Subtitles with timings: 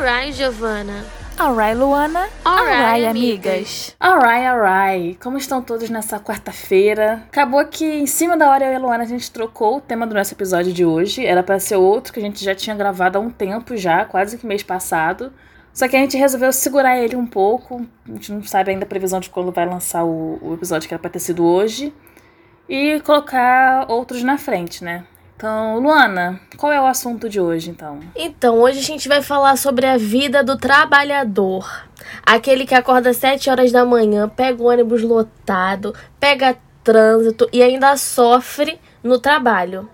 [0.00, 1.04] Alright, Giovana.
[1.38, 2.26] Alright, Luana.
[2.42, 3.94] Alright, Alright, amigas.
[4.00, 5.18] Alright, alright.
[5.22, 7.22] Como estão todos nessa quarta-feira?
[7.28, 10.06] Acabou que em cima da hora eu e a Luana a gente trocou o tema
[10.06, 11.26] do nosso episódio de hoje.
[11.26, 14.38] Era pra ser outro que a gente já tinha gravado há um tempo já, quase
[14.38, 15.30] que mês passado.
[15.70, 17.86] Só que a gente resolveu segurar ele um pouco.
[18.08, 20.94] A gente não sabe ainda a previsão de quando vai lançar o, o episódio que
[20.94, 21.92] era pra ter sido hoje.
[22.66, 25.04] E colocar outros na frente, né?
[25.40, 27.98] Então, Luana, qual é o assunto de hoje, então?
[28.14, 31.88] Então, hoje a gente vai falar sobre a vida do trabalhador.
[32.26, 37.62] Aquele que acorda às 7 horas da manhã, pega o ônibus lotado, pega trânsito e
[37.62, 39.88] ainda sofre no trabalho.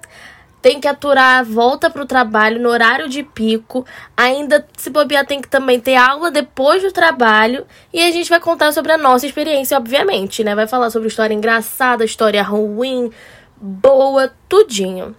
[0.61, 3.87] Tem que aturar a volta pro trabalho no horário de pico.
[4.17, 7.65] Ainda, se bobear, tem que também ter aula depois do trabalho.
[7.93, 10.57] E a gente vai contar sobre a nossa experiência, obviamente, né?
[10.57, 13.13] Vai falar sobre história engraçada, história ruim,
[13.57, 15.15] boa, tudinho.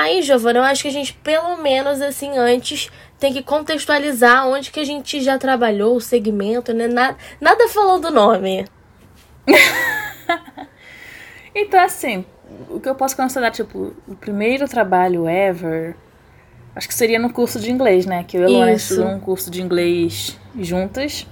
[0.00, 4.70] Aí, Giovana, eu acho que a gente, pelo menos assim, antes, tem que contextualizar onde
[4.70, 6.88] que a gente já trabalhou, o segmento, né?
[6.88, 8.64] Nada, nada falando do nome.
[11.52, 12.24] Então, assim,
[12.70, 15.96] o que eu posso considerar, tipo, o primeiro trabalho ever,
[16.76, 18.22] acho que seria no curso de inglês, né?
[18.22, 21.26] Que eu e a Luana estudamos um curso de inglês juntas.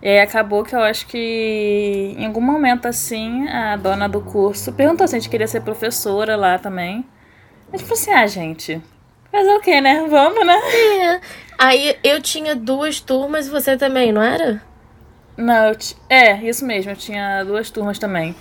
[0.00, 4.72] E aí acabou que eu acho que em algum momento, assim, a dona do curso
[4.72, 7.04] perguntou se a gente queria ser professora lá também.
[7.72, 8.82] Gente falou assim, ah, gente,
[9.30, 10.06] fazer o quê, né?
[10.08, 10.54] Vamos, né?
[10.54, 11.20] É.
[11.58, 14.62] Aí eu tinha duas turmas e você também, não era?
[15.36, 18.34] Não, eu ti- é, isso mesmo, eu tinha duas turmas também.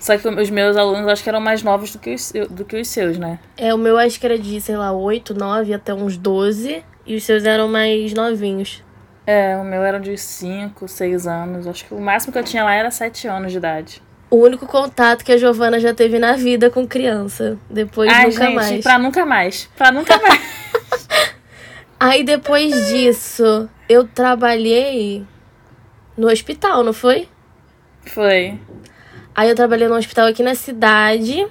[0.00, 2.76] Só que os meus alunos acho que eram mais novos do que os, do que
[2.80, 3.40] os seus, né?
[3.56, 6.84] É, o meu acho que era de, sei lá, 8, 9 até uns 12.
[7.04, 8.84] E os seus eram mais novinhos.
[9.26, 11.66] É, o meu era de 5, 6 anos.
[11.66, 14.02] Acho que o máximo que eu tinha lá era 7 anos de idade.
[14.30, 17.58] O único contato que a Giovana já teve na vida com criança.
[17.70, 18.82] Depois Ai, nunca gente, mais.
[18.82, 19.70] pra nunca mais.
[19.76, 21.08] Pra nunca mais.
[21.98, 25.24] Aí depois disso, eu trabalhei
[26.16, 27.28] no hospital, não foi?
[28.06, 28.58] Foi.
[29.34, 31.46] Aí eu trabalhei no hospital aqui na cidade.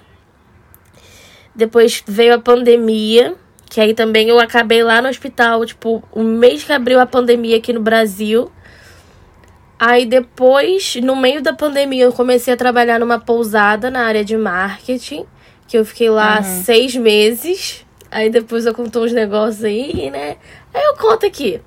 [1.55, 3.35] Depois veio a pandemia,
[3.69, 7.57] que aí também eu acabei lá no hospital, tipo, o mês que abriu a pandemia
[7.57, 8.51] aqui no Brasil.
[9.79, 14.35] Aí depois, no meio da pandemia, eu comecei a trabalhar numa pousada na área de
[14.35, 15.25] marketing,
[15.67, 17.85] que eu fiquei lá seis meses.
[18.09, 20.37] Aí depois eu contou uns negócios aí, né?
[20.73, 21.61] Aí eu conto aqui.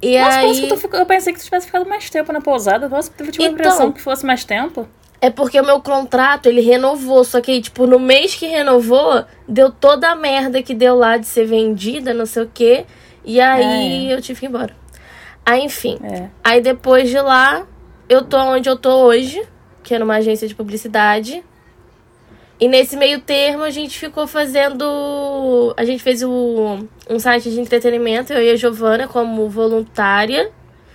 [0.00, 0.60] E Nossa, aí...
[0.68, 2.88] que tu eu pensei que tu tivesse ficado mais tempo na pousada.
[2.88, 3.54] Nossa, eu tive a Então.
[3.54, 4.88] impressão que fosse mais tempo.
[5.20, 7.24] É porque o meu contrato, ele renovou.
[7.24, 11.26] Só que, tipo, no mês que renovou, deu toda a merda que deu lá de
[11.26, 12.84] ser vendida, não sei o quê.
[13.24, 14.83] E aí eu tive que ir embora.
[15.44, 15.98] Aí, enfim.
[16.02, 16.28] É.
[16.42, 17.66] Aí depois de lá,
[18.08, 19.42] eu tô onde eu tô hoje,
[19.82, 21.44] que é numa agência de publicidade.
[22.58, 25.74] E nesse meio termo a gente ficou fazendo.
[25.76, 30.50] A gente fez o, um site de entretenimento, eu e a Giovana, como voluntária.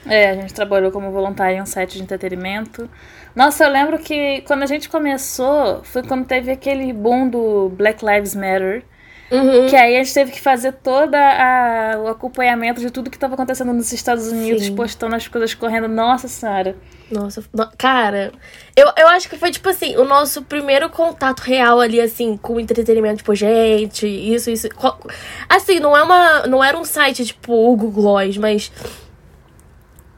[0.06, 2.90] É, a gente trabalhou como voluntária em um site de entretenimento.
[3.36, 8.04] Nossa, eu lembro que quando a gente começou, foi quando teve aquele boom do Black
[8.04, 8.84] Lives Matter.
[9.32, 9.68] Uhum.
[9.68, 11.14] Que aí a gente teve que fazer todo
[12.04, 14.76] o acompanhamento de tudo que estava acontecendo nos Estados Unidos, Sim.
[14.76, 15.88] postando as coisas correndo.
[15.88, 16.76] Nossa senhora.
[17.12, 18.32] Nossa, no- cara,
[18.76, 22.54] eu, eu acho que foi, tipo assim, o nosso primeiro contato real ali, assim, com
[22.54, 24.68] o entretenimento, tipo, gente, isso, isso.
[25.48, 26.48] Assim, não é uma.
[26.48, 28.72] Não era um site, tipo, Hugo Gloss, mas.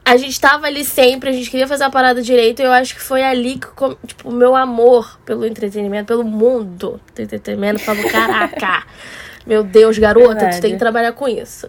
[0.04, 2.94] A gente tava ali sempre, a gente queria fazer a parada direito, e eu acho
[2.94, 3.68] que foi ali que,
[4.06, 8.84] tipo, o meu amor pelo entretenimento, pelo mundo do entretenimento, falou, caraca,
[9.46, 10.60] meu Deus, garota, tu Verdade.
[10.60, 11.68] tem que trabalhar com isso.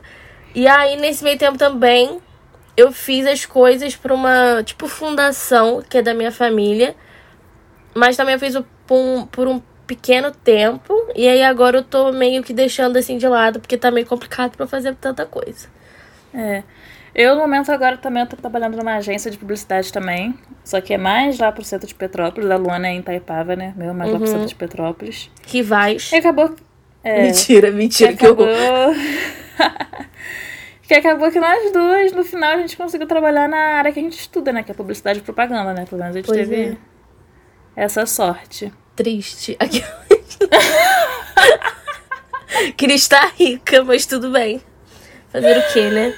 [0.56, 2.20] E aí, nesse meio tempo também,
[2.76, 6.96] eu fiz as coisas pra uma, tipo, fundação, que é da minha família.
[7.94, 10.96] Mas também eu fiz o- por um, por um pequeno tempo.
[11.16, 14.56] E aí agora eu tô meio que deixando assim de lado, porque tá meio complicado
[14.58, 15.68] pra fazer tanta coisa.
[16.34, 16.64] É.
[17.16, 20.34] Eu, no momento, agora também eu tô trabalhando numa agência de publicidade também.
[20.64, 22.50] Só que é mais lá pro centro de Petrópolis.
[22.50, 23.74] A Luana é em Itaipava, né?
[23.78, 25.30] Meu, mais lá pro centro de Petrópolis.
[25.46, 26.12] Rivais.
[26.12, 26.56] E acabou.
[27.04, 28.48] É, Mentira, que mentira, que acabou.
[28.48, 28.96] horror.
[30.88, 34.04] que acabou que nós duas, no final, a gente conseguiu trabalhar na área que a
[34.04, 34.64] gente estuda, né?
[34.64, 35.86] Que é publicidade e propaganda, né?
[35.86, 36.56] Pelo menos a gente Pois teve
[37.76, 37.84] é.
[37.84, 38.74] essa sorte.
[38.96, 39.56] Triste.
[39.62, 39.84] Aqui.
[42.76, 44.62] Queria estar rica, mas tudo bem.
[45.32, 46.16] Fazer o quê, né?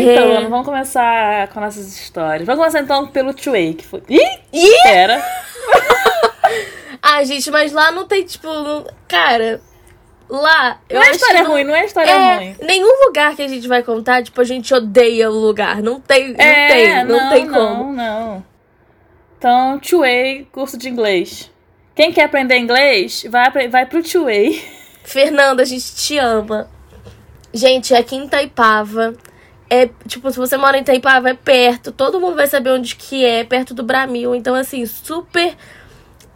[0.00, 0.36] Então, É.
[0.36, 2.46] Ana, vamos começar com nossas histórias.
[2.46, 4.02] Vamos começar então pelo Two-Way, que foi.
[4.08, 4.38] Ih!
[4.52, 4.82] Ih!
[4.82, 5.22] Pera!
[7.02, 8.46] Ah, gente, mas lá não tem, tipo.
[8.46, 9.60] não- Cara,
[10.28, 10.78] lá.
[10.92, 12.56] Não é história não- ruim, não é história É, ruim.
[12.62, 15.82] nenhum lugar que a gente vai contar, tipo, a gente odeia o lugar.
[15.82, 17.84] Não tem, não é, tem, não, tem como.
[17.84, 18.44] Não, não.
[19.38, 21.50] Então, Two-Way, curso de inglês.
[21.94, 24.62] Quem quer aprender inglês, vai, vai pro Two-Way.
[25.02, 26.68] Fernanda, a gente te ama.
[27.52, 29.14] Gente, aqui em Itaipava
[29.70, 31.92] É, tipo, se você mora em Itaipava, é perto.
[31.92, 34.34] Todo mundo vai saber onde que é, perto do Bramil.
[34.34, 35.56] Então, assim, super...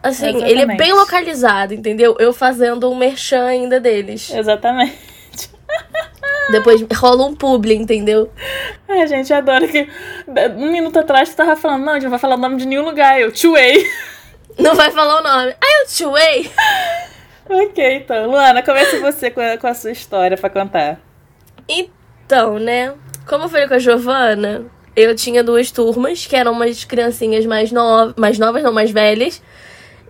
[0.01, 0.51] Assim, Exatamente.
[0.51, 2.15] ele é bem localizado, entendeu?
[2.19, 4.29] Eu fazendo um merchan ainda deles.
[4.29, 4.97] Exatamente.
[6.51, 8.31] Depois rola um publi, entendeu?
[8.87, 9.89] Ai, gente, eu adoro que
[10.57, 12.67] um minuto atrás você tava falando, não, a gente não vai falar o nome de
[12.67, 13.19] nenhum lugar.
[13.19, 13.89] Eu, Chuei.
[14.57, 15.55] Não vai falar o nome.
[15.59, 16.49] Ah, eu Chuei.
[17.49, 18.29] ok, então.
[18.29, 20.99] Luana, comece você com a, com a sua história pra contar.
[21.67, 22.93] Então, né?
[23.27, 27.71] Como eu falei com a Giovana, eu tinha duas turmas, que eram umas criancinhas mais,
[27.71, 28.13] no...
[28.15, 29.41] mais novas, não mais velhas.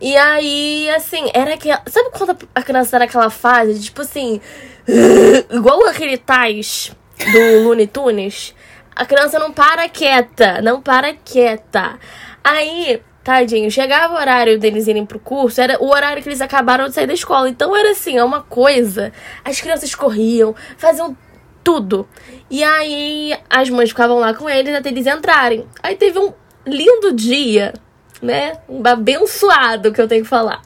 [0.02, 1.82] E aí, assim, era aquela.
[1.88, 4.42] Sabe quando a criança tá naquela fase, de, tipo assim.
[5.50, 6.92] Igual aquele Tais
[7.32, 8.54] do Looney Tunes?
[8.96, 11.98] A criança não para quieta, não para quieta.
[12.44, 16.88] Aí, tadinho, chegava o horário deles irem pro curso, era o horário que eles acabaram
[16.88, 17.50] de sair da escola.
[17.50, 19.12] Então era assim, é uma coisa.
[19.44, 21.18] As crianças corriam, faziam
[21.66, 22.08] tudo.
[22.50, 25.66] E aí as mães ficavam lá com eles até eles entrarem.
[25.82, 26.32] Aí teve um
[26.66, 27.74] lindo dia,
[28.22, 28.60] né?
[28.70, 30.62] Um abençoado que eu tenho que falar.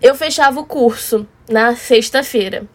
[0.00, 2.66] Eu fechava o curso na sexta-feira.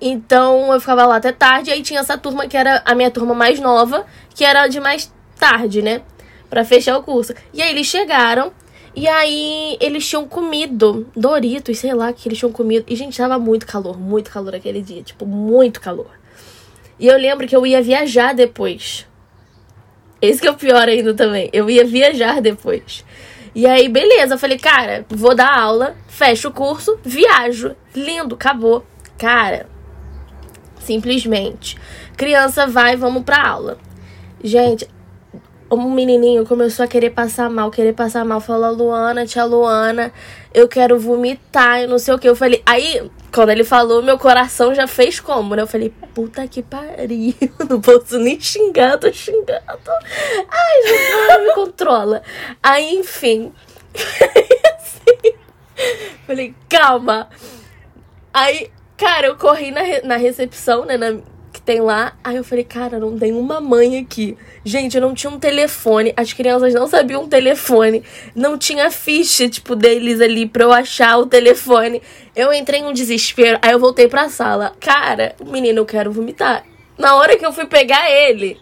[0.00, 3.34] Então eu ficava lá até tarde, aí tinha essa turma que era a minha turma
[3.34, 4.04] mais nova,
[4.34, 6.02] que era de mais tarde, né?
[6.48, 7.34] Pra fechar o curso.
[7.52, 8.52] E aí eles chegaram,
[8.96, 12.84] e aí eles tinham comido Doritos, sei lá, que eles tinham comido.
[12.88, 16.21] E, gente, tava muito calor, muito calor aquele dia, tipo, muito calor.
[17.02, 19.08] E eu lembro que eu ia viajar depois.
[20.20, 21.50] Esse que é o pior ainda também.
[21.52, 23.04] Eu ia viajar depois.
[23.52, 27.74] E aí, beleza, eu falei, cara, vou dar aula, fecho o curso, viajo.
[27.92, 28.86] Lindo, acabou.
[29.18, 29.66] Cara,
[30.78, 31.76] simplesmente.
[32.16, 33.78] Criança vai, vamos pra aula.
[34.44, 34.88] Gente,
[35.74, 38.40] um menininho começou a querer passar mal, querer passar mal.
[38.40, 40.12] Falou, Luana, tia Luana,
[40.52, 42.28] eu quero vomitar, eu não sei o que.
[42.28, 45.62] Eu falei, aí, quando ele falou, meu coração já fez como, né?
[45.62, 47.34] Eu falei, puta que pariu,
[47.68, 49.62] não posso nem xingar, tô xingando.
[50.50, 52.22] Ai, Jesus, me controla.
[52.62, 53.52] Aí, enfim.
[54.76, 55.34] assim,
[56.26, 57.28] falei, calma.
[58.32, 60.96] Aí, cara, eu corri na, re na recepção, né?
[60.96, 61.18] Na,
[61.64, 62.16] tem lá.
[62.22, 64.36] Aí eu falei, cara, não tem uma mãe aqui.
[64.64, 66.12] Gente, eu não tinha um telefone.
[66.16, 68.02] As crianças não sabiam um telefone.
[68.34, 72.02] Não tinha ficha, tipo, deles ali pra eu achar o telefone.
[72.34, 73.58] Eu entrei em um desespero.
[73.62, 74.74] Aí eu voltei pra sala.
[74.80, 76.64] Cara, menino, eu quero vomitar.
[76.98, 78.60] Na hora que eu fui pegar ele,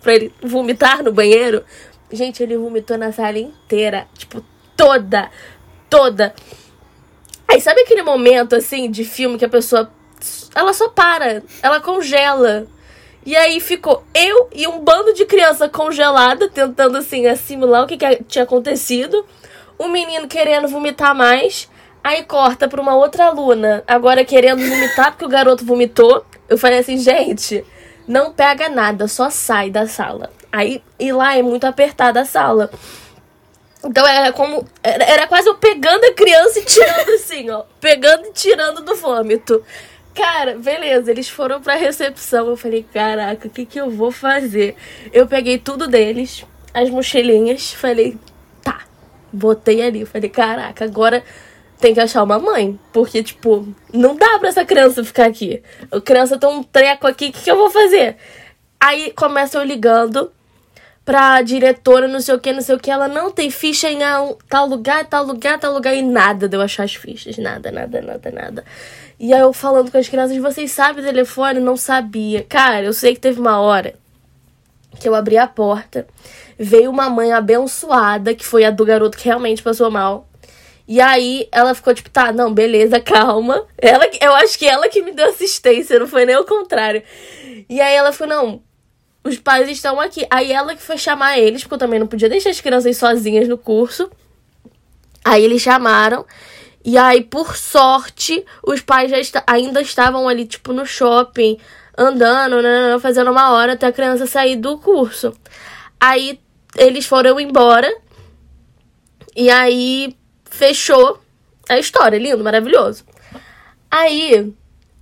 [0.00, 1.64] pra ele vomitar no banheiro,
[2.12, 4.06] gente, ele vomitou na sala inteira.
[4.14, 4.44] Tipo,
[4.76, 5.30] toda.
[5.88, 6.34] Toda.
[7.48, 9.90] Aí sabe aquele momento, assim, de filme que a pessoa.
[10.54, 11.42] Ela só para.
[11.62, 12.66] Ela congela.
[13.24, 17.96] E aí ficou eu e um bando de criança congelada, tentando assim assimilar o que,
[17.96, 19.24] que tinha acontecido.
[19.78, 21.68] O menino querendo vomitar mais.
[22.02, 26.24] Aí corta pra uma outra aluna, agora querendo vomitar porque o garoto vomitou.
[26.48, 27.64] Eu falei assim, gente,
[28.08, 30.30] não pega nada, só sai da sala.
[30.50, 32.70] Aí, e lá é muito apertada a sala.
[33.84, 34.66] Então era como.
[34.82, 37.62] Era, era quase eu pegando a criança e tirando assim, ó.
[37.80, 39.64] Pegando e tirando do vômito.
[40.14, 42.48] Cara, beleza, eles foram pra recepção.
[42.48, 44.76] Eu falei, caraca, o que, que eu vou fazer?
[45.12, 46.44] Eu peguei tudo deles,
[46.74, 48.18] as mochilinhas, falei,
[48.62, 48.80] tá,
[49.32, 50.04] botei ali.
[50.04, 51.24] Falei, caraca, agora
[51.78, 52.78] tem que achar uma mãe.
[52.92, 55.62] Porque, tipo, não dá pra essa criança ficar aqui.
[55.90, 58.16] A criança tem um treco aqui, o que, que eu vou fazer?
[58.78, 60.30] Aí começa eu ligando
[61.04, 62.90] pra diretora, não sei o que, não sei o que.
[62.90, 64.00] Ela não tem ficha em
[64.48, 65.94] tal lugar, tal lugar, tal lugar.
[65.94, 67.38] E nada de eu achar as fichas.
[67.38, 68.64] Nada, nada, nada, nada.
[69.22, 71.60] E aí eu falando com as crianças, vocês sabem o telefone?
[71.60, 72.42] Não sabia.
[72.42, 73.94] Cara, eu sei que teve uma hora
[74.98, 76.08] que eu abri a porta,
[76.58, 80.28] veio uma mãe abençoada, que foi a do garoto que realmente passou mal.
[80.88, 83.64] E aí ela ficou tipo, tá, não, beleza, calma.
[83.78, 87.04] Ela, eu acho que ela que me deu assistência, não foi nem o contrário.
[87.68, 88.62] E aí ela falou, não,
[89.22, 90.26] os pais estão aqui.
[90.28, 93.46] Aí ela que foi chamar eles, porque eu também não podia deixar as crianças sozinhas
[93.46, 94.10] no curso.
[95.24, 96.26] Aí eles chamaram.
[96.84, 101.56] E aí, por sorte, os pais já est ainda estavam ali, tipo, no shopping,
[101.96, 105.32] andando, né, fazendo uma hora até a criança sair do curso.
[106.00, 106.40] Aí
[106.76, 107.92] eles foram embora.
[109.36, 111.20] E aí fechou
[111.68, 113.04] a história, lindo, maravilhoso.
[113.90, 114.52] Aí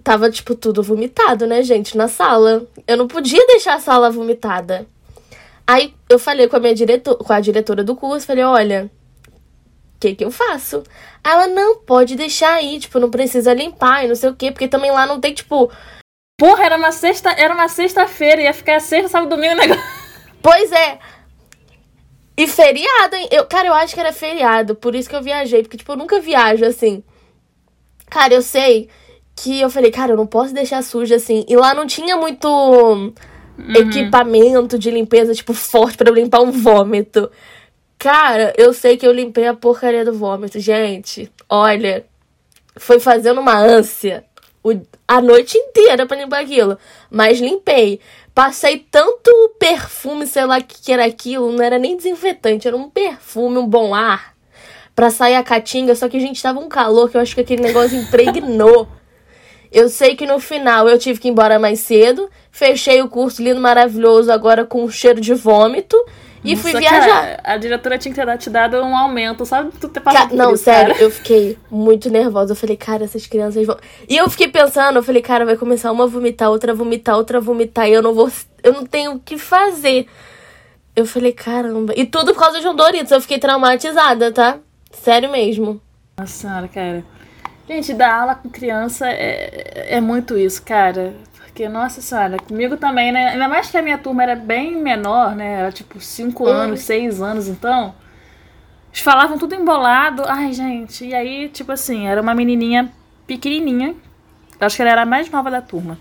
[0.05, 2.67] tava, tipo, tudo vomitado, né, gente, na sala.
[2.87, 4.87] Eu não podia deixar a sala vomitada.
[5.67, 8.91] Aí eu falei com a minha diretor com a diretora do curso, falei, olha,
[10.01, 10.83] que que eu faço?
[11.23, 14.67] Ela não pode deixar aí, tipo, não precisa limpar e não sei o quê, porque
[14.67, 15.71] também lá não tem, tipo.
[16.39, 19.83] Porra, era uma sexta, era uma sexta-feira, ia ficar sexta, sábado, domingo, negócio.
[20.43, 20.99] Pois é.
[22.35, 23.29] E feriado, hein?
[23.31, 25.97] Eu, cara, eu acho que era feriado, por isso que eu viajei, porque, tipo, eu
[25.97, 27.05] nunca viajo assim.
[28.09, 28.89] Cara, eu sei
[29.37, 31.45] que eu falei, cara, eu não posso deixar suja assim.
[31.47, 32.49] E lá não tinha muito.
[32.49, 33.15] uhum.
[33.75, 37.31] equipamento de limpeza, tipo, forte para limpar um vômito.
[38.01, 40.59] Cara, eu sei que eu limpei a porcaria do vômito.
[40.59, 42.07] Gente, olha,
[42.75, 44.25] foi fazendo uma ânsia
[44.65, 44.71] o,
[45.07, 46.79] a noite inteira pra limpar aquilo.
[47.11, 48.01] Mas limpei.
[48.35, 52.75] Passei tanto perfume, sei lá o que, que era aquilo, não era nem desinfetante, era
[52.75, 54.35] um perfume, um bom ar,
[54.97, 57.43] pra sair a caatinga, só que a gente tava um calor que eu acho que
[57.43, 58.89] aquele negócio impregnou.
[59.71, 63.41] Eu sei que no final eu tive que ir embora mais cedo, fechei o curso
[63.41, 65.97] lindo, maravilhoso, agora com um cheiro de vômito.
[66.43, 67.07] E Nossa, fui viajar.
[67.07, 69.71] Cara, a diretora tinha que ter te dado um aumento, sabe?
[69.79, 71.05] Tu ter passado Ca Não, isso, sério, cara.
[71.05, 72.53] eu fiquei muito nervosa.
[72.53, 73.77] Eu falei, cara, essas crianças vão.
[74.09, 77.17] E eu fiquei pensando, eu falei, cara, vai começar uma a vomitar, outra a vomitar,
[77.17, 78.31] outra a vomitar, e eu não vou.
[78.63, 80.07] Eu não tenho o que fazer.
[80.97, 81.93] Eu falei, caramba.
[81.97, 83.13] E tudo por causa de um Doritos.
[83.13, 84.59] Eu fiquei traumatizada, tá?
[84.91, 85.81] Sério mesmo.
[86.19, 87.05] Nossa senhora, cara.
[87.69, 91.15] Gente, dar aula com criança é, é muito isso, cara.
[91.61, 93.33] Porque, nossa senhora, comigo também, né?
[93.33, 95.61] Ainda mais que a minha turma era bem menor, né?
[95.61, 96.49] Era tipo 5 uhum.
[96.49, 97.95] anos, 6 anos, então.
[98.89, 100.23] Eles falavam tudo embolado.
[100.27, 101.05] Ai, gente.
[101.05, 102.91] E aí, tipo assim, era uma menininha
[103.27, 103.95] pequenininha.
[104.59, 105.99] Acho que ela era a mais nova da turma.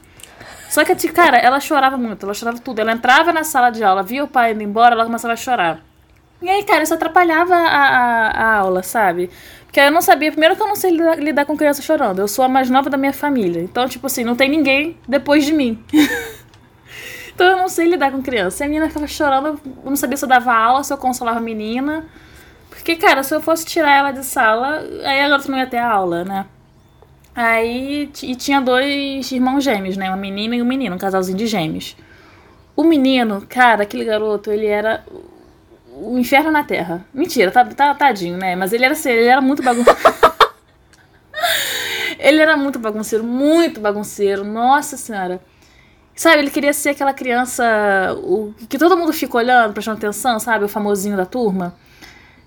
[0.69, 2.79] Só que, cara, ela chorava muito, ela chorava tudo.
[2.79, 5.81] Ela entrava na sala de aula, via o pai indo embora, ela começava a chorar.
[6.41, 9.29] E aí, cara, isso atrapalhava a, a, a aula, sabe?
[9.69, 12.17] Porque eu não sabia, primeiro que eu não sei lidar, lidar, com criança chorando.
[12.17, 13.61] Eu sou a mais nova da minha família.
[13.61, 15.77] Então, tipo assim, não tem ninguém depois de mim.
[17.35, 18.63] então eu não sei lidar com criança.
[18.63, 21.37] E a menina ficava chorando, eu não sabia se eu dava aula, se eu consolava
[21.37, 22.03] a menina.
[22.71, 25.77] Porque, cara, se eu fosse tirar ela de sala, aí agora tu não ia ter
[25.77, 26.47] aula, né?
[27.35, 30.09] Aí e tinha dois irmãos gêmeos, né?
[30.09, 31.95] Uma menina e um menino, um casalzinho de gêmeos.
[32.75, 35.05] O menino, cara, aquele garoto, ele era
[35.99, 37.05] o inferno na Terra.
[37.13, 38.55] Mentira, tá, tá tadinho, né?
[38.55, 39.99] Mas ele era assim, ele era muito bagunceiro.
[42.17, 44.43] ele era muito bagunceiro, muito bagunceiro.
[44.43, 45.41] Nossa senhora.
[46.15, 47.63] Sabe, ele queria ser aquela criança
[48.23, 50.65] o, que todo mundo fica olhando, prestando atenção, sabe?
[50.65, 51.75] O famosinho da turma.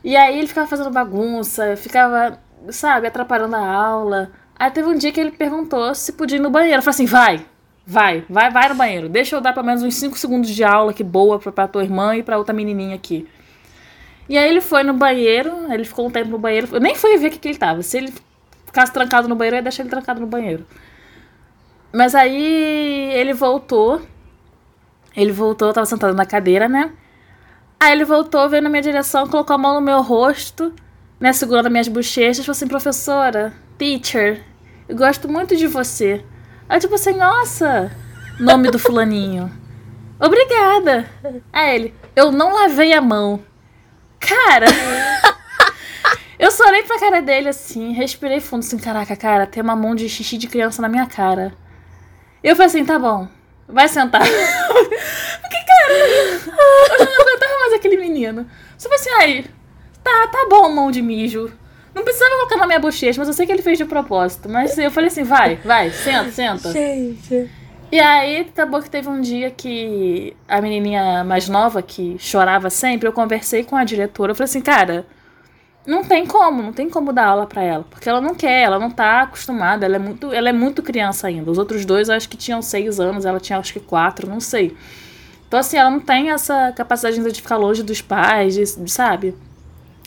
[0.04, 4.30] E aí ele ficava fazendo bagunça, ficava, sabe, atrapalhando a aula.
[4.58, 6.78] Aí teve um dia que ele perguntou se podia ir no banheiro.
[6.78, 7.46] Eu falei assim: vai,
[7.86, 9.08] vai, vai, vai no banheiro.
[9.08, 11.82] Deixa eu dar pelo menos uns 5 segundos de aula que boa pra, pra tua
[11.82, 13.26] irmã e pra outra menininha aqui.
[14.32, 16.66] E aí ele foi no banheiro, ele ficou um tempo no banheiro.
[16.72, 17.82] Eu nem fui ver o que, que ele tava.
[17.82, 18.14] Se ele
[18.64, 20.66] ficasse trancado no banheiro, eu ia deixar ele trancado no banheiro.
[21.92, 24.00] Mas aí ele voltou.
[25.14, 26.92] Ele voltou, eu tava sentado na cadeira, né?
[27.78, 30.72] Aí ele voltou, veio na minha direção, colocou a mão no meu rosto,
[31.20, 31.30] né?
[31.34, 34.42] Segurando minhas bochechas, falou assim: professora, teacher,
[34.88, 36.24] eu gosto muito de você.
[36.70, 37.94] Aí tipo assim, nossa,
[38.40, 39.52] nome do fulaninho.
[40.18, 41.06] Obrigada.
[41.52, 43.51] Aí ele, eu não lavei a mão.
[44.26, 44.66] Cara!
[46.38, 49.94] eu só olhei pra cara dele assim, respirei fundo assim, caraca, cara, tem uma mão
[49.94, 51.52] de xixi de criança na minha cara.
[52.42, 53.28] Eu falei assim, tá bom,
[53.68, 54.22] vai sentar.
[55.40, 55.92] Porque, cara,
[56.98, 58.46] eu não aguentava mais aquele menino.
[58.78, 59.46] Só falei assim, aí,
[60.02, 61.52] tá, tá bom, mão de mijo.
[61.94, 64.48] Não precisava colocar na minha bochecha, mas eu sei que ele fez de propósito.
[64.48, 66.72] Mas eu falei assim, vai, vai, senta, senta.
[66.72, 67.50] Gente.
[67.92, 73.06] E aí, acabou que teve um dia que a menininha mais nova, que chorava sempre,
[73.06, 74.32] eu conversei com a diretora.
[74.32, 75.06] Eu falei assim, cara,
[75.86, 77.84] não tem como, não tem como dar aula para ela.
[77.90, 81.26] Porque ela não quer, ela não tá acostumada, ela é muito, ela é muito criança
[81.26, 81.50] ainda.
[81.50, 84.74] Os outros dois acho que tinham seis anos, ela tinha acho que quatro, não sei.
[85.46, 89.34] Então, assim, ela não tem essa capacidade de ficar longe dos pais, de, sabe?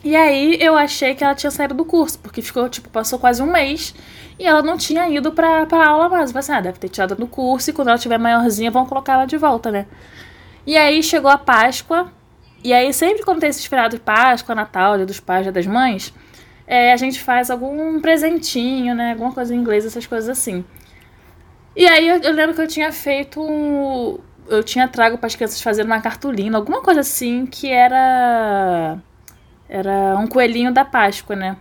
[0.05, 3.41] E aí eu achei que ela tinha saído do curso, porque ficou, tipo, passou quase
[3.41, 3.95] um mês
[4.37, 6.29] e ela não tinha ido pra, pra aula mais.
[6.29, 8.85] Eu falei assim, ah, deve ter tirado no curso e quando ela tiver maiorzinha vão
[8.85, 9.87] colocar ela de volta, né?
[10.63, 12.13] E aí chegou a Páscoa.
[12.63, 15.65] E aí sempre quando tem esses feriados de Páscoa, Natal, Dia dos Pais, Dia das
[15.65, 16.13] Mães,
[16.67, 19.13] é, a gente faz algum presentinho, né?
[19.13, 20.63] Alguma coisa em inglês, essas coisas assim.
[21.75, 25.35] E aí eu, eu lembro que eu tinha feito um, Eu tinha trago para as
[25.35, 28.99] crianças fazendo uma cartolina, alguma coisa assim, que era.
[29.67, 31.57] Era um coelhinho da Páscoa, né?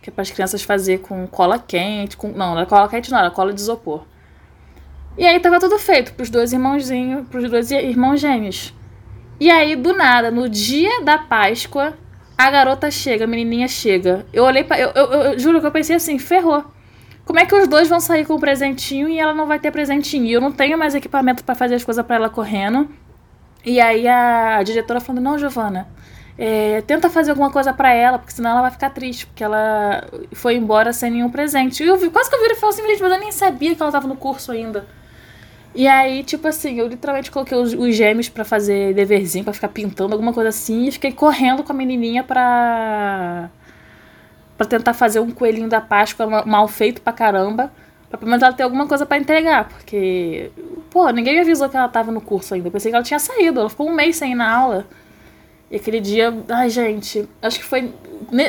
[0.00, 3.10] que é para as crianças fazer com cola quente, com não, não era cola quente
[3.10, 4.04] não, era cola de isopor.
[5.16, 8.72] E aí tava tudo feito pros dois irmãozinhos, pros dois irmãos gêmeos.
[9.40, 11.94] E aí do nada, no dia da Páscoa,
[12.36, 14.24] a garota chega, a menininha chega.
[14.32, 16.64] Eu olhei para eu, eu, eu, juro que eu pensei assim, ferrou.
[17.24, 19.70] Como é que os dois vão sair com o presentinho e ela não vai ter
[19.70, 20.24] presentinho?
[20.24, 22.88] E eu não tenho mais equipamento para fazer as coisas para ela correndo.
[23.64, 25.88] E aí a diretora falando: "Não, Giovana,
[26.38, 30.06] é, tenta fazer alguma coisa para ela, porque senão ela vai ficar triste, porque ela
[30.32, 31.82] foi embora sem nenhum presente.
[31.82, 33.82] E eu vi, quase que eu vi e falei assim, mas eu nem sabia que
[33.82, 34.86] ela tava no curso ainda.
[35.74, 39.68] E aí, tipo assim, eu literalmente coloquei os, os gêmeos para fazer deverzinho, para ficar
[39.68, 43.50] pintando alguma coisa assim, e fiquei correndo com a menininha pra.
[44.56, 47.72] pra tentar fazer um coelhinho da Páscoa mal feito pra caramba,
[48.08, 50.50] pra pelo menos ela ter alguma coisa para entregar, porque
[50.90, 52.68] pô, ninguém me avisou que ela tava no curso ainda.
[52.68, 53.60] Eu pensei que ela tinha saído.
[53.60, 54.86] Ela ficou um mês sem ir na aula.
[55.70, 57.92] E aquele dia, ai, gente, acho que foi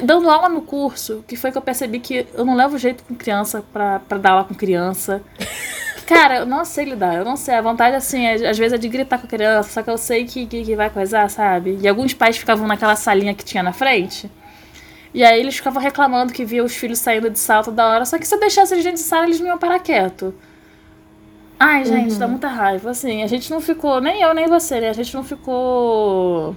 [0.03, 3.15] dando aula no curso que foi que eu percebi que eu não levo jeito com
[3.15, 5.21] criança pra, pra dar aula com criança.
[6.07, 7.53] Cara, eu não sei lidar, eu não sei.
[7.53, 9.97] A vontade, assim, é, às vezes é de gritar com a criança, só que eu
[9.97, 11.77] sei que, que, que vai coisar, sabe?
[11.81, 14.29] E alguns pais ficavam naquela salinha que tinha na frente.
[15.13, 18.05] E aí eles ficavam reclamando que via os filhos saindo de salto da hora.
[18.05, 20.33] Só que se eu deixasse eles dentro de sala, eles não iam parar quieto.
[21.59, 22.19] Ai, gente, uhum.
[22.19, 22.89] dá muita raiva.
[22.89, 24.89] Assim, a gente não ficou, nem eu nem você, né?
[24.89, 26.55] A gente não ficou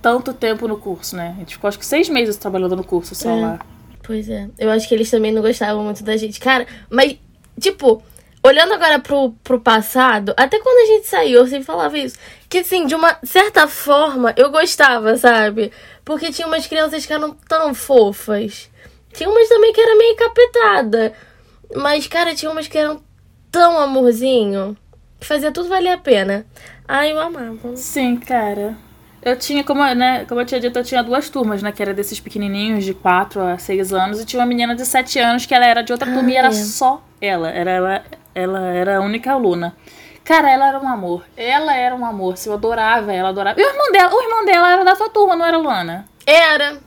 [0.00, 1.34] tanto tempo no curso, né?
[1.36, 3.40] A gente ficou acho que seis meses trabalhando no curso só é.
[3.40, 3.58] lá.
[4.02, 4.48] Pois é.
[4.58, 6.40] Eu acho que eles também não gostavam muito da gente.
[6.40, 7.16] Cara, mas,
[7.60, 8.02] tipo,
[8.42, 12.18] olhando agora pro, pro passado, até quando a gente saiu, eu sempre falava isso.
[12.48, 15.70] Que assim, de uma certa forma, eu gostava, sabe?
[16.04, 18.68] Porque tinha umas crianças que eram tão fofas.
[19.12, 21.12] Tinha umas também que era meio capetada.
[21.74, 23.00] Mas, cara, tinha umas que eram
[23.50, 24.76] tão amorzinho.
[25.20, 26.46] Que fazia tudo valer a pena.
[26.88, 27.76] Ai, eu amava.
[27.76, 28.76] Sim, cara.
[29.22, 31.70] Eu tinha, como, né, como eu tinha dito, eu tinha duas turmas, né?
[31.72, 34.20] Que era desses pequenininhos de 4 a 6 anos.
[34.20, 36.36] E tinha uma menina de 7 anos que ela era de outra ah, turma e
[36.36, 36.52] era é.
[36.52, 37.50] só ela.
[37.50, 38.04] Era, ela.
[38.34, 39.76] Ela era a única aluna.
[40.24, 41.24] Cara, ela era um amor.
[41.36, 42.34] Ela era um amor.
[42.46, 43.60] Eu adorava ela, adorava.
[43.60, 46.06] E o irmão dela, o irmão dela era da tua turma, não era, Luana?
[46.24, 46.78] Era.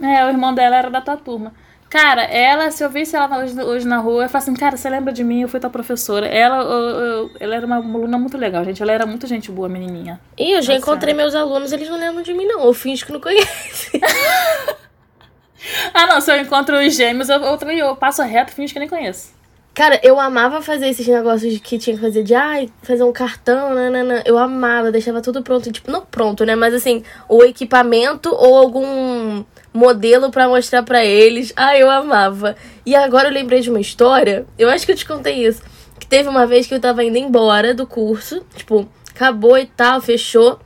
[0.00, 1.54] É, o irmão dela era da tua turma.
[1.94, 5.12] Cara, ela, se eu visse ela hoje, na rua, eu falo assim, cara, você lembra
[5.12, 5.42] de mim?
[5.42, 6.26] Eu fui tua professora.
[6.26, 8.82] Ela, eu, eu, ela era uma aluna muito legal, gente.
[8.82, 10.18] Ela era muito gente boa, menininha.
[10.36, 10.90] E eu já Nossa.
[10.90, 12.64] encontrei meus alunos, eles não lembram de mim, não.
[12.64, 13.92] Eu finjo que não conhece.
[15.94, 16.20] ah, não.
[16.20, 19.32] Se eu encontro os gêmeos, eu, eu, eu passo reto e finjo que nem conheço.
[19.74, 23.74] Cara, eu amava fazer esses negócios que tinha que fazer de, ai, fazer um cartão,
[23.74, 24.22] nanana.
[24.24, 25.72] Eu amava, deixava tudo pronto.
[25.72, 26.54] Tipo, não pronto, né?
[26.54, 31.52] Mas assim, o equipamento ou algum modelo para mostrar para eles.
[31.56, 32.54] Ah, eu amava.
[32.86, 35.60] E agora eu lembrei de uma história, eu acho que eu te contei isso.
[35.98, 40.00] Que teve uma vez que eu tava indo embora do curso, tipo, acabou e tal,
[40.00, 40.60] fechou.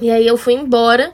[0.00, 1.12] E aí eu fui embora.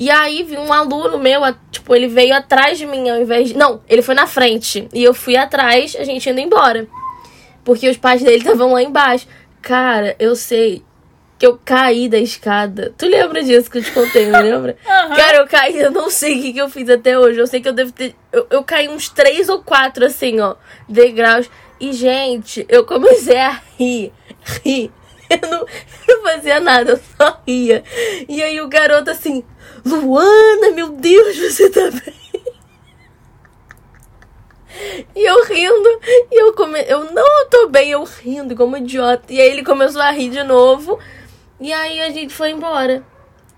[0.00, 3.54] E aí vi um aluno meu, tipo, ele veio atrás de mim ao invés de.
[3.54, 4.88] Não, ele foi na frente.
[4.94, 6.88] E eu fui atrás, a gente indo embora.
[7.62, 9.28] Porque os pais dele estavam lá embaixo.
[9.60, 10.82] Cara, eu sei
[11.38, 12.94] que eu caí da escada.
[12.96, 14.74] Tu lembra disso que eu te contei, não lembra?
[14.88, 15.16] Uhum.
[15.16, 17.38] Cara, eu caí, eu não sei o que, que eu fiz até hoje.
[17.38, 18.14] Eu sei que eu devo ter.
[18.32, 20.54] Eu, eu caí uns três ou quatro, assim, ó,
[20.88, 21.50] degraus.
[21.78, 24.12] E, gente, eu comecei a rir.
[24.64, 24.90] Rir.
[25.30, 27.84] Eu não, eu não fazia nada, eu só ria.
[28.28, 29.44] E aí o garoto assim,
[29.84, 32.20] Luana, meu Deus, você tá bem?
[35.14, 36.80] E eu rindo, e eu come...
[36.86, 39.32] eu não tô bem, eu rindo como idiota.
[39.32, 40.98] E aí ele começou a rir de novo.
[41.60, 43.02] E aí a gente foi embora.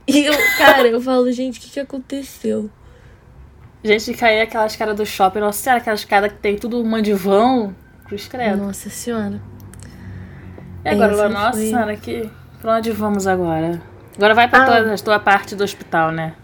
[0.06, 2.68] E eu, cara, eu falo, gente, o que, que aconteceu?
[3.84, 7.74] Gente, cair aquelas caras do shopping, nossa senhora, aquelas caras que tem tudo mandivão.
[8.04, 8.56] Cruz credo.
[8.56, 9.40] Nossa senhora.
[10.84, 11.66] E agora, Essa nossa foi...
[11.66, 12.30] senhora, que...
[12.60, 13.80] pra onde vamos agora?
[14.16, 14.82] Agora vai pra ah.
[14.84, 16.34] tua, tua parte do hospital, né?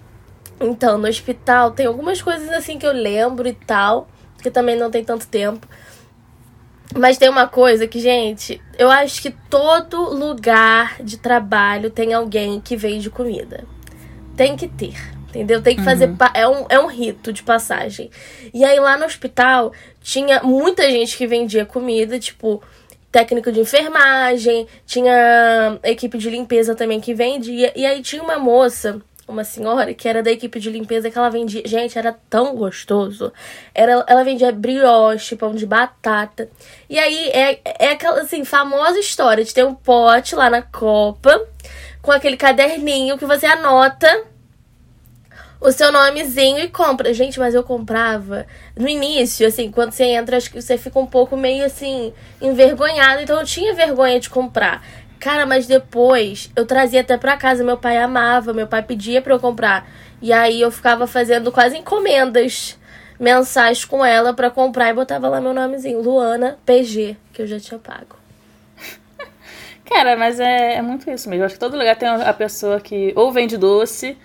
[0.61, 4.09] Então, no hospital tem algumas coisas assim que eu lembro e tal,
[4.43, 5.67] que também não tem tanto tempo.
[6.97, 12.61] Mas tem uma coisa que, gente, eu acho que todo lugar de trabalho tem alguém
[12.61, 13.65] que vende comida.
[14.35, 14.95] Tem que ter,
[15.29, 15.61] entendeu?
[15.61, 16.09] Tem que fazer.
[16.09, 16.17] Uhum.
[16.33, 18.11] É, um, é um rito de passagem.
[18.55, 22.63] E aí lá no hospital tinha muita gente que vendia comida, tipo,
[23.19, 27.73] técnico de enfermagem, tinha equipe de limpeza também que vendia.
[27.75, 31.29] E aí tinha uma moça uma senhora que era da equipe de limpeza que ela
[31.29, 31.63] vendia.
[31.67, 33.31] Gente, era tão gostoso.
[33.75, 36.49] Era, ela vendia brioche, pão de batata.
[36.89, 41.47] E aí é, é aquela assim, famosa história de ter um pote lá na copa
[42.01, 44.09] com aquele caderninho que você anota
[45.69, 47.13] o seu nomezinho e compra.
[47.13, 51.07] Gente, mas eu comprava no início, assim, quando você entra, acho que você fica um
[51.07, 53.23] pouco meio assim, envergonhado.
[53.23, 54.83] Então eu tinha vergonha de comprar.
[55.21, 57.63] Cara, mas depois eu trazia até pra casa.
[57.63, 59.87] Meu pai amava, meu pai pedia pra eu comprar.
[60.23, 62.79] E aí eu ficava fazendo quase encomendas
[63.21, 67.59] mensais com ela para comprar e botava lá meu nomezinho, Luana PG, que eu já
[67.59, 68.17] tinha pago.
[69.85, 71.45] Cara, mas é, é muito isso mesmo.
[71.45, 74.17] Acho que todo lugar tem a pessoa que ou vende doce,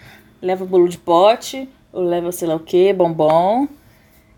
[0.43, 3.67] leva bolo de pote, ou leva sei lá o que, bombom,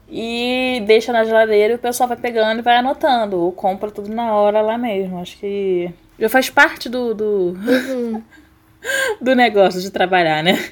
[0.07, 4.09] e deixa na geladeira e o pessoal vai pegando e vai anotando, ou compra tudo
[4.13, 5.19] na hora lá mesmo.
[5.19, 7.13] Acho que já faz parte do.
[7.13, 8.21] do, uhum.
[9.19, 10.69] do negócio de trabalhar, né?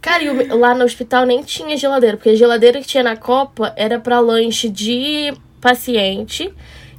[0.00, 3.72] Cara, e lá no hospital nem tinha geladeira, porque a geladeira que tinha na copa
[3.76, 6.52] era para lanche de paciente.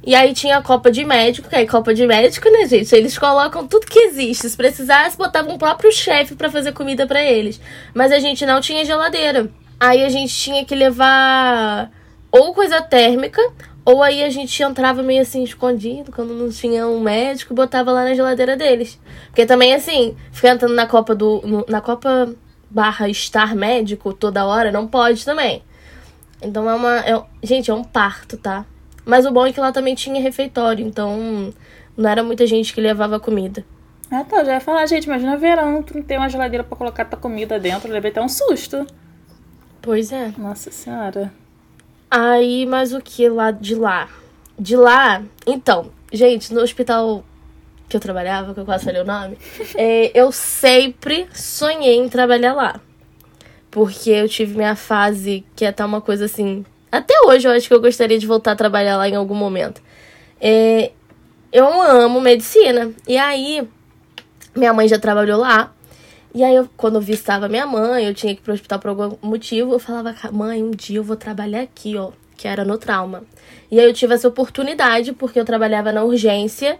[0.06, 2.94] E aí tinha a copa de médico, que é copa de médico, né, gente?
[2.94, 4.48] Eles colocam tudo que existe.
[4.50, 7.60] Se precisasse, botavam um próprio chefe para fazer comida para eles.
[7.94, 9.50] Mas a gente não tinha geladeira.
[9.80, 11.90] Aí a gente tinha que levar
[12.30, 13.40] ou coisa térmica
[13.84, 18.02] Ou aí a gente entrava meio assim escondido, quando não tinha um médico, botava lá
[18.04, 18.98] na geladeira deles.
[19.26, 21.42] Porque também, assim, ficar entrando na Copa do.
[21.44, 22.34] no- na Copa
[22.70, 25.62] barra estar médico toda hora, não pode também.
[26.42, 26.98] Então é uma.
[27.00, 28.64] é- gente, é um parto, tá?
[29.04, 31.52] Mas o bom é que lá também tinha refeitório, então
[31.96, 33.64] não era muita gente que levava comida.
[34.10, 34.44] Ah, tá.
[34.44, 37.58] Já ia falar, gente, imagina verão, tu não tem uma geladeira pra colocar tua comida
[37.58, 38.86] dentro, eu levei até um susto.
[39.82, 40.32] Pois é.
[40.38, 41.32] Nossa senhora.
[42.10, 44.08] Aí, mas o que lá de lá?
[44.58, 47.24] De lá, então, gente, no hospital
[47.88, 49.36] que eu trabalhava, que eu quase falei o nome,
[49.74, 52.80] é, eu sempre sonhei em trabalhar lá.
[53.70, 56.64] Porque eu tive minha fase que é até uma coisa assim.
[56.98, 59.80] Até hoje eu acho que eu gostaria de voltar a trabalhar lá em algum momento.
[60.40, 60.92] É,
[61.52, 62.92] eu amo medicina.
[63.08, 63.66] E aí,
[64.54, 65.72] minha mãe já trabalhou lá.
[66.34, 68.88] E aí, eu, quando eu visitava minha mãe, eu tinha que ir pro hospital por
[68.88, 72.64] algum motivo, eu falava, "Ca- mãe, um dia eu vou trabalhar aqui, ó, que era
[72.64, 73.22] no trauma.
[73.70, 76.78] E aí eu tive essa oportunidade, porque eu trabalhava na urgência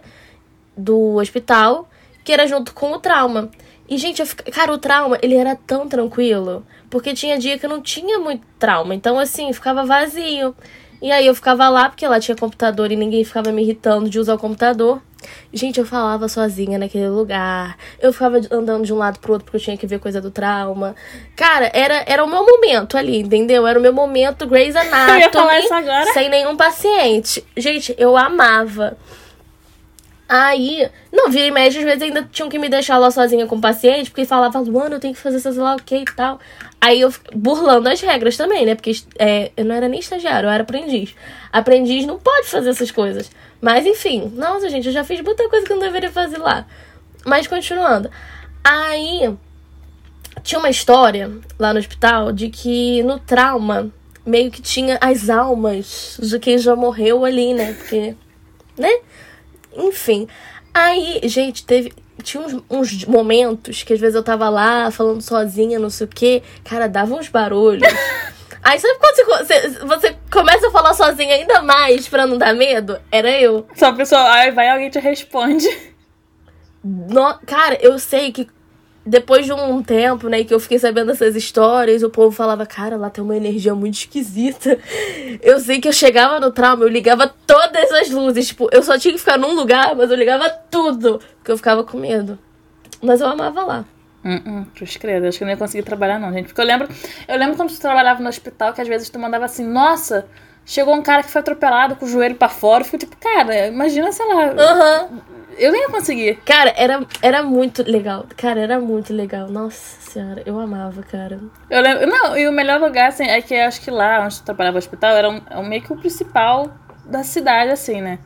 [0.77, 1.89] do hospital,
[2.23, 3.49] que era junto com o trauma.
[3.87, 7.69] E, gente, eu cara, o trauma, ele era tão tranquilo, porque tinha dia que eu
[7.69, 10.55] não tinha muito trauma, então, assim, ficava vazio.
[11.01, 14.19] E aí eu ficava lá, porque lá tinha computador e ninguém ficava me irritando de
[14.19, 15.01] usar o computador.
[15.53, 17.77] Gente, eu falava sozinha naquele lugar.
[17.99, 20.31] Eu ficava andando de um lado pro outro porque eu tinha que ver coisa do
[20.31, 20.95] trauma.
[21.35, 23.65] Cara, era, era o meu momento ali, entendeu?
[23.65, 25.11] Era o meu momento Grey's Anatomy.
[25.21, 26.13] Eu ia falar isso agora.
[26.13, 27.43] Sem nenhum paciente.
[27.55, 28.97] Gente, eu amava.
[30.27, 33.57] Aí, não, vira e mexe, às vezes ainda tinham que me deixar lá sozinha com
[33.57, 36.39] o paciente, porque falava, Luana, eu tenho que fazer sei lá o que e tal.
[36.81, 38.73] Aí eu, burlando as regras também, né?
[38.75, 41.15] Porque é, eu não era nem estagiário, eu era aprendiz.
[41.51, 43.29] Aprendiz não pode fazer essas coisas.
[43.61, 46.65] Mas enfim, nossa, gente, eu já fiz muita coisa que eu não deveria fazer lá.
[47.23, 48.09] Mas continuando.
[48.63, 49.31] Aí,
[50.43, 53.91] tinha uma história lá no hospital de que no trauma
[54.25, 57.73] meio que tinha as almas de quem já morreu ali, né?
[57.73, 58.15] Porque,
[58.77, 58.99] né?
[59.75, 60.27] Enfim.
[60.73, 61.93] Aí, gente, teve.
[62.23, 66.09] Tinha uns, uns momentos que às vezes eu tava lá falando sozinha, não sei o
[66.09, 66.41] quê.
[66.63, 67.83] Cara, dava uns barulhos.
[68.63, 72.99] Aí sabe quando você, você, começa a falar sozinha ainda mais pra não dar medo?
[73.11, 73.67] Era eu.
[73.75, 75.67] Só a pessoa, aí vai alguém te responde.
[76.83, 78.47] No- cara, eu sei que
[79.05, 82.97] depois de um tempo, né, que eu fiquei sabendo dessas histórias, o povo falava, cara,
[82.97, 84.79] lá tem uma energia muito esquisita.
[85.43, 88.47] Eu sei que eu chegava no trauma, eu ligava todas as luzes.
[88.47, 91.19] Tipo, eu só tinha que ficar num lugar, mas eu ligava tudo.
[91.37, 92.39] Porque eu ficava com medo.
[93.01, 93.85] Mas eu amava lá.
[94.23, 96.47] Hum, hum, cruz credo, acho que eu não ia conseguir trabalhar não, gente.
[96.47, 96.87] Porque eu lembro,
[97.27, 100.25] eu lembro quando tu trabalhava no hospital que às vezes tu mandava assim, nossa,
[100.65, 102.81] chegou um cara que foi atropelado com o joelho pra fora.
[102.81, 105.09] Eu fico tipo, cara, imagina, sei lá, Aham.
[105.57, 106.35] Eu nem ia conseguir.
[106.45, 108.25] Cara, era, era muito legal.
[108.35, 109.47] Cara, era muito legal.
[109.47, 111.39] Nossa senhora, eu amava, cara.
[111.69, 114.39] Eu lembro, não, e o melhor lugar, assim, é que eu acho que lá onde
[114.39, 116.71] tu trabalhava no hospital era um, é um meio que o principal
[117.05, 118.19] da cidade, assim, né?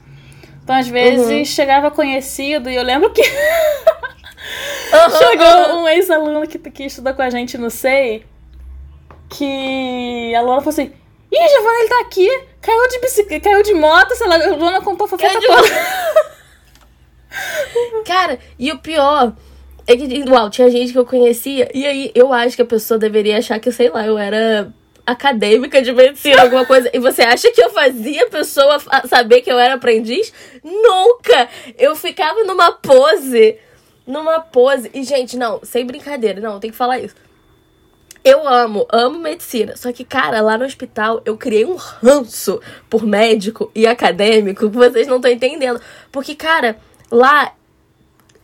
[0.63, 3.23] Então, às vezes, chegava conhecido e eu lembro que
[5.17, 8.23] chegou um ex-aluno que, que estudou com a gente no SEI,
[9.29, 10.93] que a Luana falou assim,
[11.31, 12.27] Ih, Giovana, ele tá aqui,
[12.61, 15.67] caiu de bicicleta, caiu de moto, sei lá, a Luana contou a fofoca toda.
[18.05, 19.33] Cara, e o pior
[19.87, 22.99] é que, uau, tinha gente que eu conhecia, e aí eu acho que a pessoa
[22.99, 24.71] deveria achar que, sei lá, eu era
[25.05, 26.89] acadêmica de medicina, alguma coisa.
[26.93, 30.31] E você acha que eu fazia a pessoa saber que eu era aprendiz?
[30.63, 31.49] Nunca!
[31.77, 33.57] Eu ficava numa pose,
[34.05, 34.91] numa pose.
[34.93, 37.15] E, gente, não, sem brincadeira, não, tem que falar isso.
[38.23, 39.75] Eu amo, amo medicina.
[39.75, 44.77] Só que, cara, lá no hospital eu criei um ranço por médico e acadêmico que
[44.77, 45.81] vocês não estão entendendo.
[46.11, 46.77] Porque, cara,
[47.11, 47.53] lá.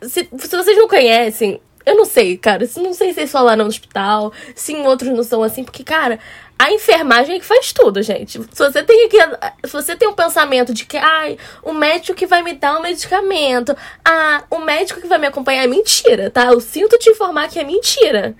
[0.01, 2.67] Se, se vocês não conhecem, eu não sei, cara.
[2.77, 5.83] Não sei se é só lá no hospital, se em outros não são assim, porque,
[5.83, 6.19] cara,
[6.57, 8.41] a enfermagem é que faz tudo, gente.
[8.51, 9.17] Se você tem que.
[9.65, 12.81] Se você tem um pensamento de que, ai, o médico que vai me dar um
[12.81, 16.45] medicamento, ah, o médico que vai me acompanhar é mentira, tá?
[16.45, 18.33] Eu sinto te informar que é mentira.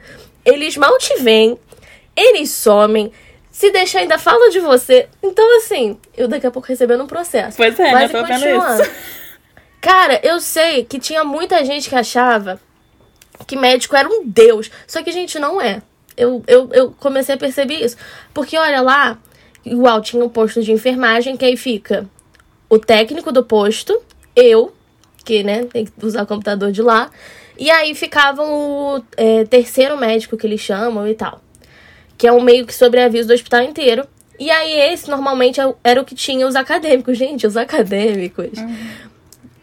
[0.46, 1.58] Eles mal te veem,
[2.16, 3.12] eles somem.
[3.52, 5.08] Se deixar, ainda fala de você.
[5.24, 7.56] Então, assim, eu daqui a pouco recebendo um processo.
[7.56, 8.22] Pois é, Mas né?
[8.22, 8.84] Tô continuando.
[9.86, 12.60] Cara, eu sei que tinha muita gente que achava
[13.46, 14.72] que médico era um deus.
[14.88, 15.84] Só que, gente, não é.
[16.18, 17.96] Eu, eu, eu comecei a perceber isso.
[18.34, 19.20] Porque, olha lá,
[19.64, 22.10] igual tinha um posto de enfermagem, que aí fica
[22.68, 24.02] o técnico do posto,
[24.36, 24.74] eu,
[25.24, 27.12] que, né, tem que usar o computador de lá.
[27.56, 31.44] E aí ficavam o é, terceiro médico que eles chamam e tal.
[32.18, 34.08] Que é um meio que sobreaviso do hospital inteiro.
[34.40, 37.20] E aí esse normalmente é era o que tinha os acadêmicos.
[37.20, 38.58] Gente, os acadêmicos.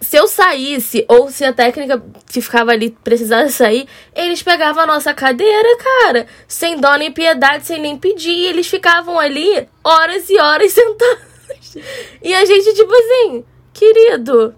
[0.03, 4.87] Se eu saísse, ou se a técnica que ficava ali precisasse sair, eles pegavam a
[4.87, 8.49] nossa cadeira, cara, sem dó nem piedade, sem nem pedir.
[8.49, 11.77] Eles ficavam ali horas e horas sentados.
[12.21, 14.55] E a gente, tipo assim, querido,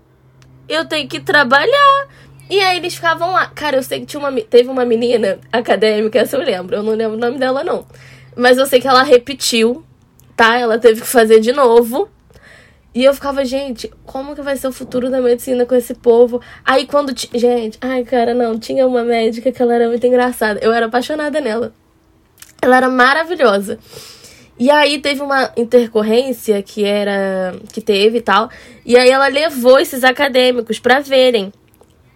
[0.66, 2.08] eu tenho que trabalhar.
[2.48, 3.46] E aí eles ficavam lá.
[3.48, 6.74] Cara, eu sei que tinha uma, teve uma menina acadêmica, essa eu lembro.
[6.74, 7.86] Eu não lembro o nome dela, não.
[8.34, 9.84] Mas eu sei que ela repetiu,
[10.34, 10.58] tá?
[10.58, 12.08] Ela teve que fazer de novo.
[12.94, 16.40] E eu ficava, gente, como que vai ser o futuro da medicina com esse povo?
[16.64, 17.12] Aí quando.
[17.34, 18.56] Gente, ai, cara, não.
[18.56, 20.60] Tinha uma médica que ela era muito engraçada.
[20.62, 21.74] Eu era apaixonada nela.
[22.62, 23.80] Ela era maravilhosa.
[24.56, 27.56] E aí teve uma intercorrência que era.
[27.72, 28.48] que teve e tal.
[28.86, 31.52] E aí ela levou esses acadêmicos para verem.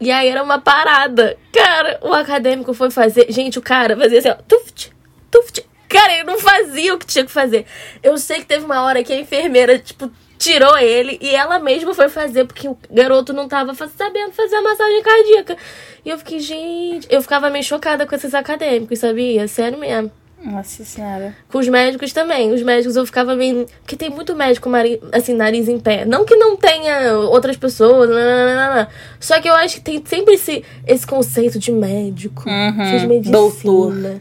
[0.00, 1.36] E aí era uma parada.
[1.52, 3.26] Cara, o acadêmico foi fazer.
[3.32, 4.36] Gente, o cara fazia assim, ó.
[4.46, 4.92] Tuft,
[5.28, 5.66] tuft.
[5.88, 7.66] Cara, ele não fazia o que tinha que fazer.
[8.00, 11.92] Eu sei que teve uma hora que a enfermeira, tipo, tirou ele e ela mesma
[11.92, 15.56] foi fazer, porque o garoto não tava sabendo fazer a massagem cardíaca.
[16.04, 17.06] E eu fiquei, gente.
[17.10, 19.46] Eu ficava meio chocada com esses acadêmicos, sabia?
[19.48, 20.10] Sério mesmo.
[20.42, 21.34] Nossa senhora.
[21.50, 22.52] Com os médicos também.
[22.52, 23.66] Os médicos eu ficava meio.
[23.80, 24.70] Porque tem muito médico,
[25.12, 26.04] assim, nariz em pé.
[26.04, 28.86] Não que não tenha outras pessoas, não, não, não, não.
[29.18, 32.48] Só que eu acho que tem sempre esse, esse conceito de médico.
[32.48, 32.90] Uhum.
[32.90, 33.36] Fez medicina.
[33.36, 34.20] Doutor.